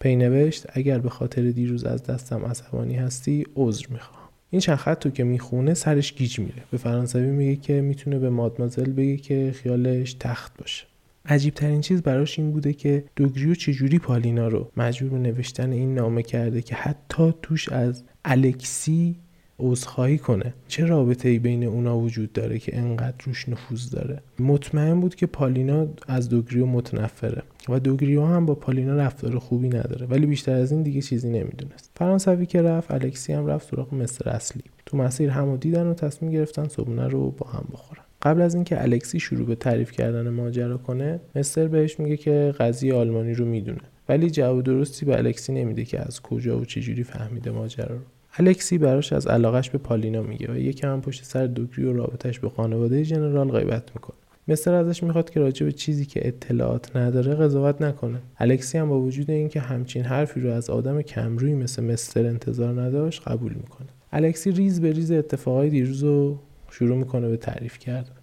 پی 0.00 0.16
نوشت 0.16 0.66
اگر 0.72 0.98
به 0.98 1.08
خاطر 1.10 1.42
دیروز 1.42 1.84
از 1.84 2.02
دستم 2.02 2.44
عصبانی 2.44 2.94
هستی 2.96 3.46
عذر 3.56 3.86
می‌خوام. 3.90 4.15
این 4.50 4.60
چند 4.60 4.76
خط 4.76 4.98
تو 4.98 5.10
که 5.10 5.24
می‌خونه 5.24 5.74
سرش 5.74 6.14
گیج 6.14 6.38
میره. 6.38 6.62
به 6.70 6.78
فرانسوی 6.78 7.26
میگه 7.26 7.56
که 7.56 7.80
می‌تونه 7.80 8.18
به 8.18 8.30
مادمازل 8.30 8.92
بگه 8.92 9.16
که 9.16 9.52
خیالش 9.54 10.14
تخت 10.14 10.56
باشه. 10.58 10.86
عجیب 11.28 11.54
ترین 11.54 11.80
چیز 11.80 12.02
براش 12.02 12.38
این 12.38 12.52
بوده 12.52 12.72
که 12.72 13.04
دوگریو 13.16 13.54
چجوری 13.54 13.98
پالینا 13.98 14.48
رو 14.48 14.70
مجبور 14.76 15.10
به 15.10 15.18
نوشتن 15.18 15.72
این 15.72 15.94
نامه 15.94 16.22
کرده 16.22 16.62
که 16.62 16.74
حتی 16.74 17.34
توش 17.42 17.68
از 17.68 18.04
الکسی 18.24 19.16
عذرخواهی 19.58 20.18
کنه. 20.18 20.54
چه 20.68 20.86
رابطه 20.86 21.28
ای 21.28 21.38
بین 21.38 21.64
اونا 21.64 21.98
وجود 21.98 22.32
داره 22.32 22.58
که 22.58 22.78
انقدر 22.78 23.16
روش 23.24 23.48
نفوذ 23.48 23.90
داره؟ 23.90 24.22
مطمئن 24.38 25.00
بود 25.00 25.14
که 25.14 25.26
پالینا 25.26 25.86
از 26.08 26.28
دوگریو 26.28 26.66
متنفره 26.66 27.42
و 27.68 27.80
دوگریو 27.80 28.24
هم 28.24 28.46
با 28.46 28.54
پالینا 28.54 28.96
رفتار 28.96 29.38
خوبی 29.38 29.68
نداره 29.68 30.06
ولی 30.06 30.26
بیشتر 30.26 30.52
از 30.52 30.72
این 30.72 30.82
دیگه 30.82 31.00
چیزی 31.00 31.28
نمی‌دونست. 31.28 31.90
فرانسوی 31.96 32.46
که 32.46 32.62
رفت 32.62 32.90
الکسی 32.90 33.32
هم 33.32 33.46
رفت 33.46 33.70
سراغ 33.70 33.94
مصر 33.94 34.28
اصلی. 34.28 34.62
تو 34.86 34.96
مسیر 34.96 35.30
همو 35.30 35.56
دیدن 35.56 35.86
و 35.86 35.94
تصمیم 35.94 36.30
گرفتن 36.30 36.68
صبحونه 36.68 37.08
رو 37.08 37.30
با 37.30 37.46
هم 37.46 37.64
بخورن. 37.72 38.02
قبل 38.22 38.40
از 38.40 38.54
اینکه 38.54 38.82
الکسی 38.82 39.20
شروع 39.20 39.46
به 39.46 39.54
تعریف 39.54 39.92
کردن 39.92 40.28
ماجرا 40.28 40.76
کنه 40.78 41.20
مستر 41.36 41.68
بهش 41.68 42.00
میگه 42.00 42.16
که 42.16 42.54
قضیه 42.60 42.94
آلمانی 42.94 43.34
رو 43.34 43.44
می‌دونه. 43.44 43.80
ولی 44.08 44.30
جواب 44.30 44.62
درستی 44.62 45.06
به 45.06 45.18
الکسی 45.18 45.52
نمیده 45.52 45.84
که 45.84 46.00
از 46.00 46.22
کجا 46.22 46.60
و 46.60 46.64
چجوری 46.64 47.04
فهمیده 47.04 47.50
ماجرا 47.50 47.94
رو. 47.94 48.00
الکسی 48.38 48.78
براش 48.78 49.12
از 49.12 49.26
علاقش 49.26 49.70
به 49.70 49.78
پالینا 49.78 50.22
میگه 50.22 50.52
و 50.52 50.56
یکم 50.56 50.92
هم 50.92 51.00
پشت 51.00 51.24
سر 51.24 51.46
دوگری 51.46 51.84
و 51.84 51.92
رابطش 51.92 52.38
به 52.38 52.48
خانواده 52.48 53.04
جنرال 53.04 53.50
غیبت 53.50 53.90
می‌کنه. 53.94 54.16
مستر 54.48 54.74
ازش 54.74 55.02
می‌خواد 55.02 55.30
که 55.30 55.40
راجع 55.40 55.66
به 55.66 55.72
چیزی 55.72 56.06
که 56.06 56.28
اطلاعات 56.28 56.96
نداره 56.96 57.34
قضاوت 57.34 57.82
نکنه. 57.82 58.18
الکسی 58.38 58.78
هم 58.78 58.88
با 58.88 59.00
وجود 59.00 59.30
اینکه 59.30 59.60
همچین 59.60 60.02
حرفی 60.02 60.40
رو 60.40 60.50
از 60.50 60.70
آدم 60.70 61.02
کمرویی 61.02 61.54
مثل 61.54 61.84
مستر 61.84 62.26
انتظار 62.26 62.82
نداشت 62.82 63.22
قبول 63.28 63.52
می‌کنه. 63.52 63.88
الکسی 64.12 64.50
ریز 64.50 64.80
به 64.80 64.92
ریز 64.92 65.10
اتفاقای 65.10 65.70
دیروز 65.70 66.02
رو 66.02 66.38
شروع 66.70 66.96
می‌کنه 66.96 67.28
به 67.28 67.36
تعریف 67.36 67.78
کردن 67.78 68.16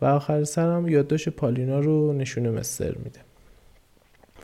و 0.00 0.04
آخر 0.04 0.44
سر 0.44 0.76
هم 0.76 0.88
یادداشت 0.88 1.28
پالینا 1.28 1.80
رو 1.80 2.12
نشونه 2.12 2.50
مستر 2.50 2.94
میده. 3.04 3.20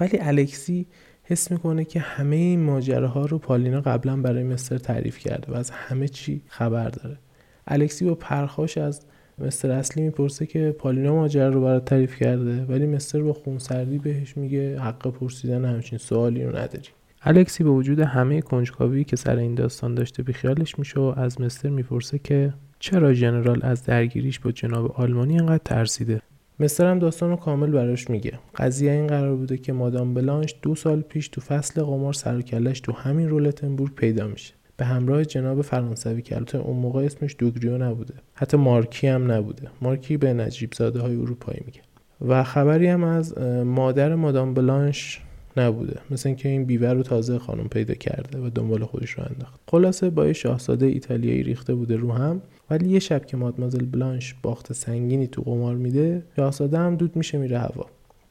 ولی 0.00 0.18
الکسی 0.20 0.86
حس 1.24 1.50
می‌کنه 1.50 1.84
که 1.84 2.00
همه 2.00 2.36
این 2.36 2.60
ماجراها 2.60 3.26
رو 3.26 3.38
پالینا 3.38 3.80
قبلا 3.80 4.16
برای 4.16 4.42
مستر 4.42 4.78
تعریف 4.78 5.18
کرده 5.18 5.52
و 5.52 5.56
از 5.56 5.70
همه 5.70 6.08
چی 6.08 6.42
خبر 6.46 6.88
داره. 6.88 7.18
الکسی 7.66 8.04
با 8.04 8.14
پرخاش 8.14 8.78
از 8.78 9.00
مستر 9.38 9.70
اصلی 9.70 10.02
می‌پرسه 10.02 10.46
که 10.46 10.76
پالینا 10.78 11.14
ماجرا 11.14 11.48
رو 11.48 11.60
برای 11.60 11.80
تعریف 11.80 12.16
کرده 12.16 12.64
ولی 12.64 12.86
مستر 12.86 13.22
با 13.22 13.32
خونسردی 13.32 13.98
بهش 13.98 14.36
میگه 14.36 14.80
حق 14.80 15.08
پرسیدن 15.10 15.64
همچین 15.64 15.98
سوالی 15.98 16.44
رو 16.44 16.50
نداری. 16.50 16.88
الکسی 17.22 17.64
به 17.64 17.70
وجود 17.70 18.00
همه 18.00 18.40
کنجکاوی 18.40 19.04
که 19.04 19.16
سر 19.16 19.36
این 19.36 19.54
داستان 19.54 19.94
داشته 19.94 20.22
بیخیالش 20.22 20.78
میشه 20.78 21.00
و 21.00 21.14
از 21.16 21.40
مستر 21.40 21.68
می‌پرسه 21.68 22.18
که 22.18 22.54
چرا 22.78 23.14
ژنرال 23.14 23.60
از 23.62 23.84
درگیریش 23.84 24.40
با 24.40 24.52
جناب 24.52 24.92
آلمانی 24.92 25.38
انقدر 25.38 25.62
ترسیده؟ 25.64 26.20
مستر 26.60 26.86
هم 26.86 26.98
داستان 26.98 27.30
رو 27.30 27.36
کامل 27.36 27.70
براش 27.70 28.10
میگه. 28.10 28.38
قضیه 28.56 28.92
این 28.92 29.06
قرار 29.06 29.36
بوده 29.36 29.56
که 29.56 29.72
مادام 29.72 30.14
بلانش 30.14 30.54
دو 30.62 30.74
سال 30.74 31.00
پیش 31.00 31.28
تو 31.28 31.40
فصل 31.40 31.82
قمار 31.82 32.12
سر 32.12 32.40
کلش 32.40 32.80
تو 32.80 32.92
همین 32.92 33.28
رولتنبورگ 33.28 33.94
پیدا 33.94 34.28
میشه. 34.28 34.54
به 34.76 34.84
همراه 34.84 35.24
جناب 35.24 35.62
فرانسوی 35.62 36.22
که 36.22 36.36
البته 36.36 36.58
اون 36.58 36.76
موقع 36.76 37.04
اسمش 37.04 37.36
دوگریو 37.38 37.78
نبوده. 37.78 38.14
حتی 38.34 38.56
مارکی 38.56 39.06
هم 39.06 39.32
نبوده. 39.32 39.68
مارکی 39.82 40.16
به 40.16 40.32
نجیب 40.32 40.72
زاده 40.74 41.00
های 41.00 41.16
اروپایی 41.16 41.60
میگه. 41.66 41.80
و 42.20 42.44
خبری 42.44 42.86
هم 42.86 43.04
از 43.04 43.38
مادر 43.64 44.14
مادام 44.14 44.54
بلانش 44.54 45.20
نبوده. 45.56 46.00
مثل 46.10 46.28
اینکه 46.28 46.48
این 46.48 46.64
بیوه 46.64 46.88
رو 46.88 47.02
تازه 47.02 47.38
خانم 47.38 47.68
پیدا 47.68 47.94
کرده 47.94 48.38
و 48.38 48.50
دنبال 48.50 48.84
خودش 48.84 49.10
رو 49.10 49.24
انداخت 49.30 49.60
خلاصه 49.66 50.10
با 50.10 50.32
شاهزاده 50.32 50.86
ایتالیایی 50.86 51.42
ریخته 51.42 51.74
بوده 51.74 51.96
رو 51.96 52.12
هم. 52.12 52.42
ولی 52.70 52.88
یه 52.88 52.98
شب 52.98 53.26
که 53.26 53.36
مادمازل 53.36 53.84
بلانش 53.84 54.34
باخت 54.42 54.72
سنگینی 54.72 55.26
تو 55.26 55.42
قمار 55.42 55.74
میده 55.74 56.22
شاهزاده 56.36 56.78
هم 56.78 56.96
دود 56.96 57.16
میشه 57.16 57.38
میره 57.38 57.58
هوا. 57.58 57.86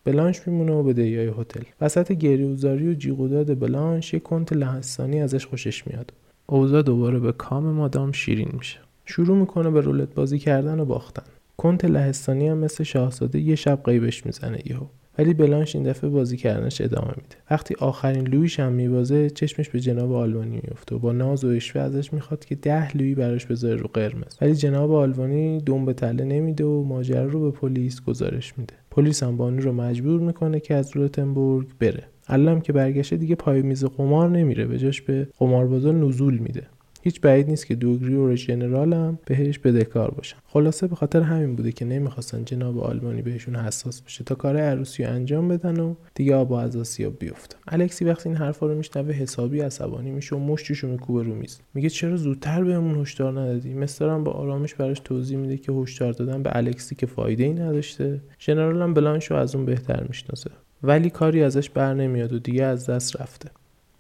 بلانش 0.06 0.48
میمونه 0.48 0.72
و 0.72 0.84
به 0.84 0.94
دیای 0.94 1.28
هتل. 1.28 1.64
وسط 1.82 2.12
گریوزاری 2.12 2.90
و 2.90 2.94
جیغ 2.94 3.44
بلانش 3.54 4.14
یه 4.14 4.20
کنت 4.20 4.54
لهستانی 4.54 5.22
ازش 5.22 5.46
خوشش 5.46 5.88
میاد. 5.88 6.14
اوضاع 6.46 6.82
دوباره 6.82 7.20
به 7.20 7.32
کام 7.32 7.64
مادام 7.64 8.12
شیرین 8.12 8.50
میشه. 8.54 8.80
شروع 9.06 9.38
می‌کنه 9.38 9.70
به 9.70 9.82
رولت 9.82 10.14
بازی 10.14 10.40
کردن 10.40 10.80
و 10.80 10.86
باختن. 10.86 11.24
کنت 11.58 11.86
لهستانی 11.86 12.48
هم 12.48 12.58
مثل 12.58 12.84
شاهزاده 12.84 13.40
یه 13.40 13.56
شب 13.56 13.84
قیبش 13.84 14.26
می‌زنه 14.26 14.60
یهو. 14.66 14.86
ولی 15.18 15.34
بلانش 15.34 15.76
این 15.76 15.86
دفعه 15.86 16.10
بازی 16.10 16.38
کردنش 16.38 16.82
ادامه 16.82 17.08
میده. 17.08 17.36
وقتی 17.52 17.76
آخرین 17.80 18.28
لویش 18.28 18.60
هم 18.60 18.72
میبازه 18.72 19.30
چشمش 19.30 19.70
به 19.70 19.80
جناب 19.80 20.14
آلمانی 20.14 20.62
میفته 20.64 20.96
و 20.96 21.00
با 21.00 21.12
ناز 21.12 21.46
و 21.46 21.48
اشوه 21.48 21.82
ازش 21.82 22.14
می‌خواد 22.14 22.46
که 22.46 22.56
ده 22.56 22.98
لویی 22.98 23.16
براش 23.16 23.46
بذاره 23.46 23.76
رو 23.76 23.90
قرمز. 23.94 24.38
ولی 24.42 24.56
جناب 24.56 24.92
آلمانی 24.92 25.60
دوم 25.60 25.86
به 25.86 25.94
تله 25.94 26.24
نمیده 26.24 26.66
و 26.66 26.84
ماجرا 26.84 27.26
رو 27.26 27.52
به 27.52 27.58
پلیس 27.58 28.02
گزارش 28.02 28.58
میده. 28.58 28.74
پلیس 28.92 29.24
هم 29.24 29.38
بانو 29.38 29.62
رو 29.62 29.72
مجبور 29.72 30.20
می‌کنه 30.20 30.60
که 30.60 30.76
از 30.76 30.96
رولتنبورگ 30.96 31.68
بره. 31.80 32.04
علم 32.30 32.62
که 32.62 32.74
برگشته 32.74 33.18
دیگه 33.18 33.36
پای 33.36 33.62
میز 33.62 33.86
قمار 33.86 34.30
نمیره. 34.30 34.66
به 34.66 34.78
جاش 34.78 35.02
به 35.02 35.28
قماربازا 35.40 35.92
نزول 35.92 36.38
میده. 36.38 36.64
هیچ 37.04 37.22
بعید 37.22 37.50
نیست 37.50 37.66
که 37.66 37.76
دوگری 37.76 38.16
و 38.16 38.36
ژنرال 38.36 38.94
هم 38.94 39.20
بهش 39.26 39.60
بدهکار 39.60 40.12
باشن. 40.12 40.38
خلاصه 40.46 40.88
به 40.88 40.96
خاطر 40.96 41.22
همین 41.22 41.56
بوده 41.56 41.72
که 41.72 41.86
نمی‌خواستن 41.86 42.46
جناب 42.46 42.80
آلمانی 42.80 43.22
بهشون 43.22 43.56
حساس 43.56 44.02
بشه 44.02 44.24
تا 44.24 44.36
کار 44.36 44.58
عروسی 44.58 45.04
انجام 45.04 45.48
بدن 45.48 45.80
و 45.80 45.96
دیگه 46.16 46.36
آب 46.36 46.54
از 46.54 46.76
آسیاب 46.76 47.20
بیفتن 47.20 47.58
الکسی 47.68 48.06
وقتی 48.06 48.30
این 48.30 48.38
حرفا 48.38 48.68
رو 48.68 48.76
میشنوه 48.76 49.12
حسابی 49.14 49.60
عصبانی 49.60 50.12
میشه 50.12 50.36
و 50.36 50.40
مشتشو 50.40 50.88
میکوبه 50.88 51.24
رو 51.24 51.36
میز. 51.36 51.60
میگه 51.74 51.90
چرا 51.90 52.18
زودتر 52.18 52.64
بهمون 52.64 53.02
هشدار 53.02 53.32
ندادی؟ 53.32 53.74
مسترم 53.74 54.24
با 54.24 54.32
آرامش 54.32 54.76
براش 54.76 55.00
توضیح 55.00 55.38
میده 55.38 55.58
که 55.58 55.72
هشدار 55.72 56.14
دادن 56.14 56.44
به 56.44 56.58
الکسی 56.58 56.96
که 56.96 57.06
فایده 57.06 57.44
ای 57.44 57.54
نداشته. 57.54 58.22
ژنرال 58.40 58.82
هم 58.82 58.94
بلانشو 58.94 59.36
از 59.36 59.56
اون 59.56 59.66
بهتر 59.66 60.04
می‌شناسه. 60.08 60.52
ولی 60.84 61.10
کاری 61.10 61.44
ازش 61.44 61.70
بر 61.70 61.94
نمیاد 61.94 62.34
و 62.34 62.40
دیگه 62.40 62.64
از 62.64 62.90
دست 62.90 63.22
رفته. 63.22 63.50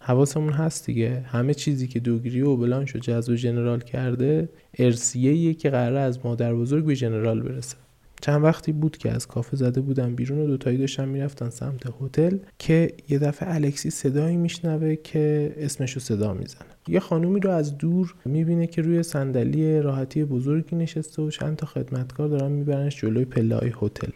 حواسمون 0.06 0.54
هست 0.54 0.86
دیگه. 0.86 1.26
همه 1.28 1.54
چیزی 1.54 1.88
که 1.88 2.00
دوگری 2.00 2.42
و 2.42 2.56
بلانش 2.56 2.96
و 2.96 3.00
جذب 3.00 3.36
جنرال 3.36 3.80
کرده 3.80 4.50
ارسیه 4.80 5.54
که 5.54 5.70
قراره 5.70 6.00
از 6.00 6.26
مادر 6.26 6.56
بزرگ 6.56 6.86
به 6.86 6.96
جنرال 6.96 7.42
برسه. 7.42 7.76
چند 8.22 8.44
وقتی 8.44 8.72
بود 8.72 8.98
که 8.98 9.12
از 9.12 9.28
کافه 9.28 9.58
زده 9.58 9.82
بودن 9.82 10.16
بیرون 10.16 10.40
و 10.40 10.48
دوتایی 10.48 10.78
داشتن 10.78 11.08
می‌رفتن 11.08 11.50
سمت 11.50 11.84
هتل 12.02 12.38
که 12.60 12.94
یه 13.10 13.20
دفعه 13.20 13.56
الکسی 13.56 13.90
صدایی 13.90 14.38
میشنوه 14.38 14.96
که 14.96 15.54
اسمشو 15.58 16.00
صدا 16.00 16.34
می‌زنه. 16.34 16.68
یه 16.88 17.00
خانومی 17.00 17.40
رو 17.40 17.52
از 17.52 17.78
دور 17.78 18.16
می‌بینه 18.26 18.68
که 18.68 18.82
روی 18.82 19.04
صندلی 19.04 19.80
راحتی 19.82 20.24
بزرگی 20.24 20.76
نشسته 20.76 21.22
و 21.22 21.30
چند 21.30 21.56
تا 21.56 21.66
خدمتکار 21.66 22.28
دارن 22.28 22.52
میبرنش 22.52 23.02
جلوی 23.02 23.26
پله 23.26 23.56
های 23.56 23.74
هتل. 23.82 24.12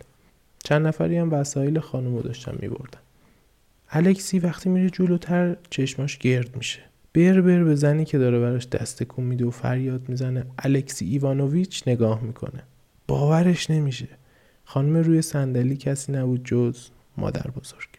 چند 0.63 0.87
نفری 0.87 1.17
هم 1.17 1.33
وسایل 1.33 1.79
خانومو 1.79 2.21
داشتن 2.21 2.55
میبردن. 2.61 2.99
الکسی 3.89 4.39
وقتی 4.39 4.69
میره 4.69 4.89
جلوتر 4.89 5.55
چشماش 5.69 6.17
گرد 6.17 6.55
میشه. 6.55 6.79
بر 7.13 7.41
بر 7.41 7.63
به 7.63 7.75
زنی 7.75 8.05
که 8.05 8.17
داره 8.17 8.39
براش 8.39 8.67
دست 8.67 9.03
کن 9.03 9.23
میده 9.23 9.45
و 9.45 9.49
فریاد 9.49 10.09
می‌زنه 10.09 10.45
الکسی 10.59 11.05
ایوانوویچ 11.05 11.83
نگاه 11.87 12.23
می‌کنه. 12.23 12.63
باورش 13.07 13.69
نمیشه. 13.69 14.07
خانم 14.63 14.97
روی 14.97 15.21
صندلی 15.21 15.77
کسی 15.77 16.11
نبود 16.11 16.45
جز 16.45 16.87
مادر 17.17 17.51
بزرگ. 17.51 17.89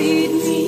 carried 0.00 0.30
me. 0.30 0.59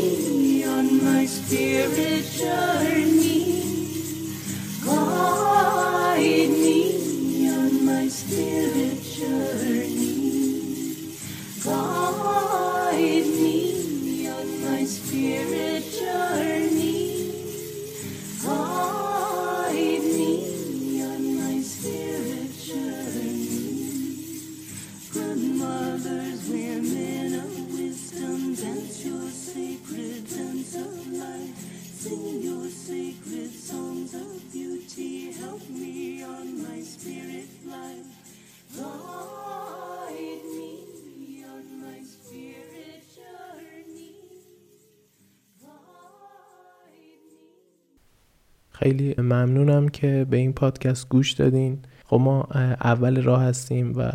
خیلی 48.83 49.15
ممنونم 49.19 49.89
که 49.89 50.27
به 50.31 50.37
این 50.37 50.53
پادکست 50.53 51.09
گوش 51.09 51.33
دادین. 51.33 51.79
خب 52.05 52.17
ما 52.17 52.49
اول 52.85 53.23
راه 53.23 53.43
هستیم 53.43 53.93
و 53.97 54.13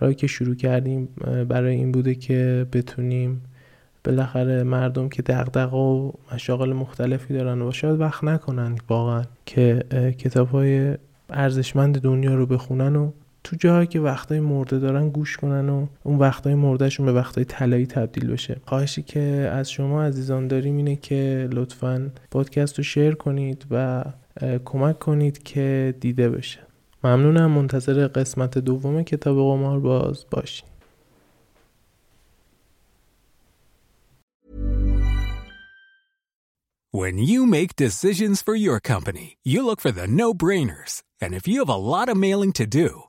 راهی 0.00 0.14
که 0.14 0.26
شروع 0.26 0.54
کردیم 0.54 1.08
برای 1.48 1.74
این 1.74 1.92
بوده 1.92 2.14
که 2.14 2.66
بتونیم 2.72 3.42
بالاخره 4.04 4.62
مردم 4.62 5.08
که 5.08 5.22
دغدغه 5.22 5.76
و 5.76 6.12
مشاغل 6.34 6.72
مختلفی 6.72 7.34
دارن 7.34 7.62
و 7.62 7.72
شاید 7.72 8.00
وقت 8.00 8.24
نکنن 8.24 8.78
واقعا 8.88 9.22
که 9.46 9.84
کتاب 10.18 10.48
های 10.48 10.94
ارزشمند 11.30 12.00
دنیا 12.00 12.34
رو 12.34 12.46
بخونن 12.46 12.96
و 12.96 13.10
تو 13.44 13.56
جاهایی 13.56 13.86
که 13.86 14.00
وقتای 14.00 14.40
مرده 14.40 14.78
دارن 14.78 15.08
گوش 15.08 15.36
کنن 15.36 15.68
و 15.68 15.86
اون 16.02 16.18
وقتای 16.18 16.54
مردهشون 16.54 17.06
به 17.06 17.12
وقتای 17.12 17.44
طلایی 17.44 17.86
تبدیل 17.86 18.26
بشه. 18.26 18.60
خواهشی 18.66 19.02
که 19.02 19.20
از 19.52 19.70
شما 19.70 20.02
عزیزان 20.02 20.48
داریم 20.48 20.76
اینه 20.76 20.96
که 20.96 21.48
لطفا 21.52 22.10
پادکست 22.30 22.78
رو 22.78 22.84
شیر 22.84 23.14
کنید 23.14 23.66
و 23.70 24.04
کمک 24.64 24.98
کنید 24.98 25.42
که 25.42 25.94
دیده 26.00 26.28
بشه. 26.30 26.58
ممنونم. 27.04 27.50
منتظر 27.50 28.06
قسمت 28.06 28.58
دوم 28.58 29.02
کتاب 29.02 29.36
قمار 29.36 29.80
باز 29.80 30.24
باشید 30.30 30.64
When 36.90 37.18
you 37.18 37.44
make 37.44 37.76
decisions 37.76 38.40
for 38.40 38.56
your 38.56 38.80
company, 38.80 39.36
you 39.44 39.62
look 39.62 39.78
for 39.78 39.92
the 39.92 40.06
no-brainers. 40.06 41.02
And 41.20 41.34
if 41.34 41.46
you 41.46 41.58
have 41.58 41.68
a 41.68 41.84
lot 41.94 42.08
of 42.08 42.16
mailing 42.16 42.52
to 42.54 42.66
do, 42.66 43.07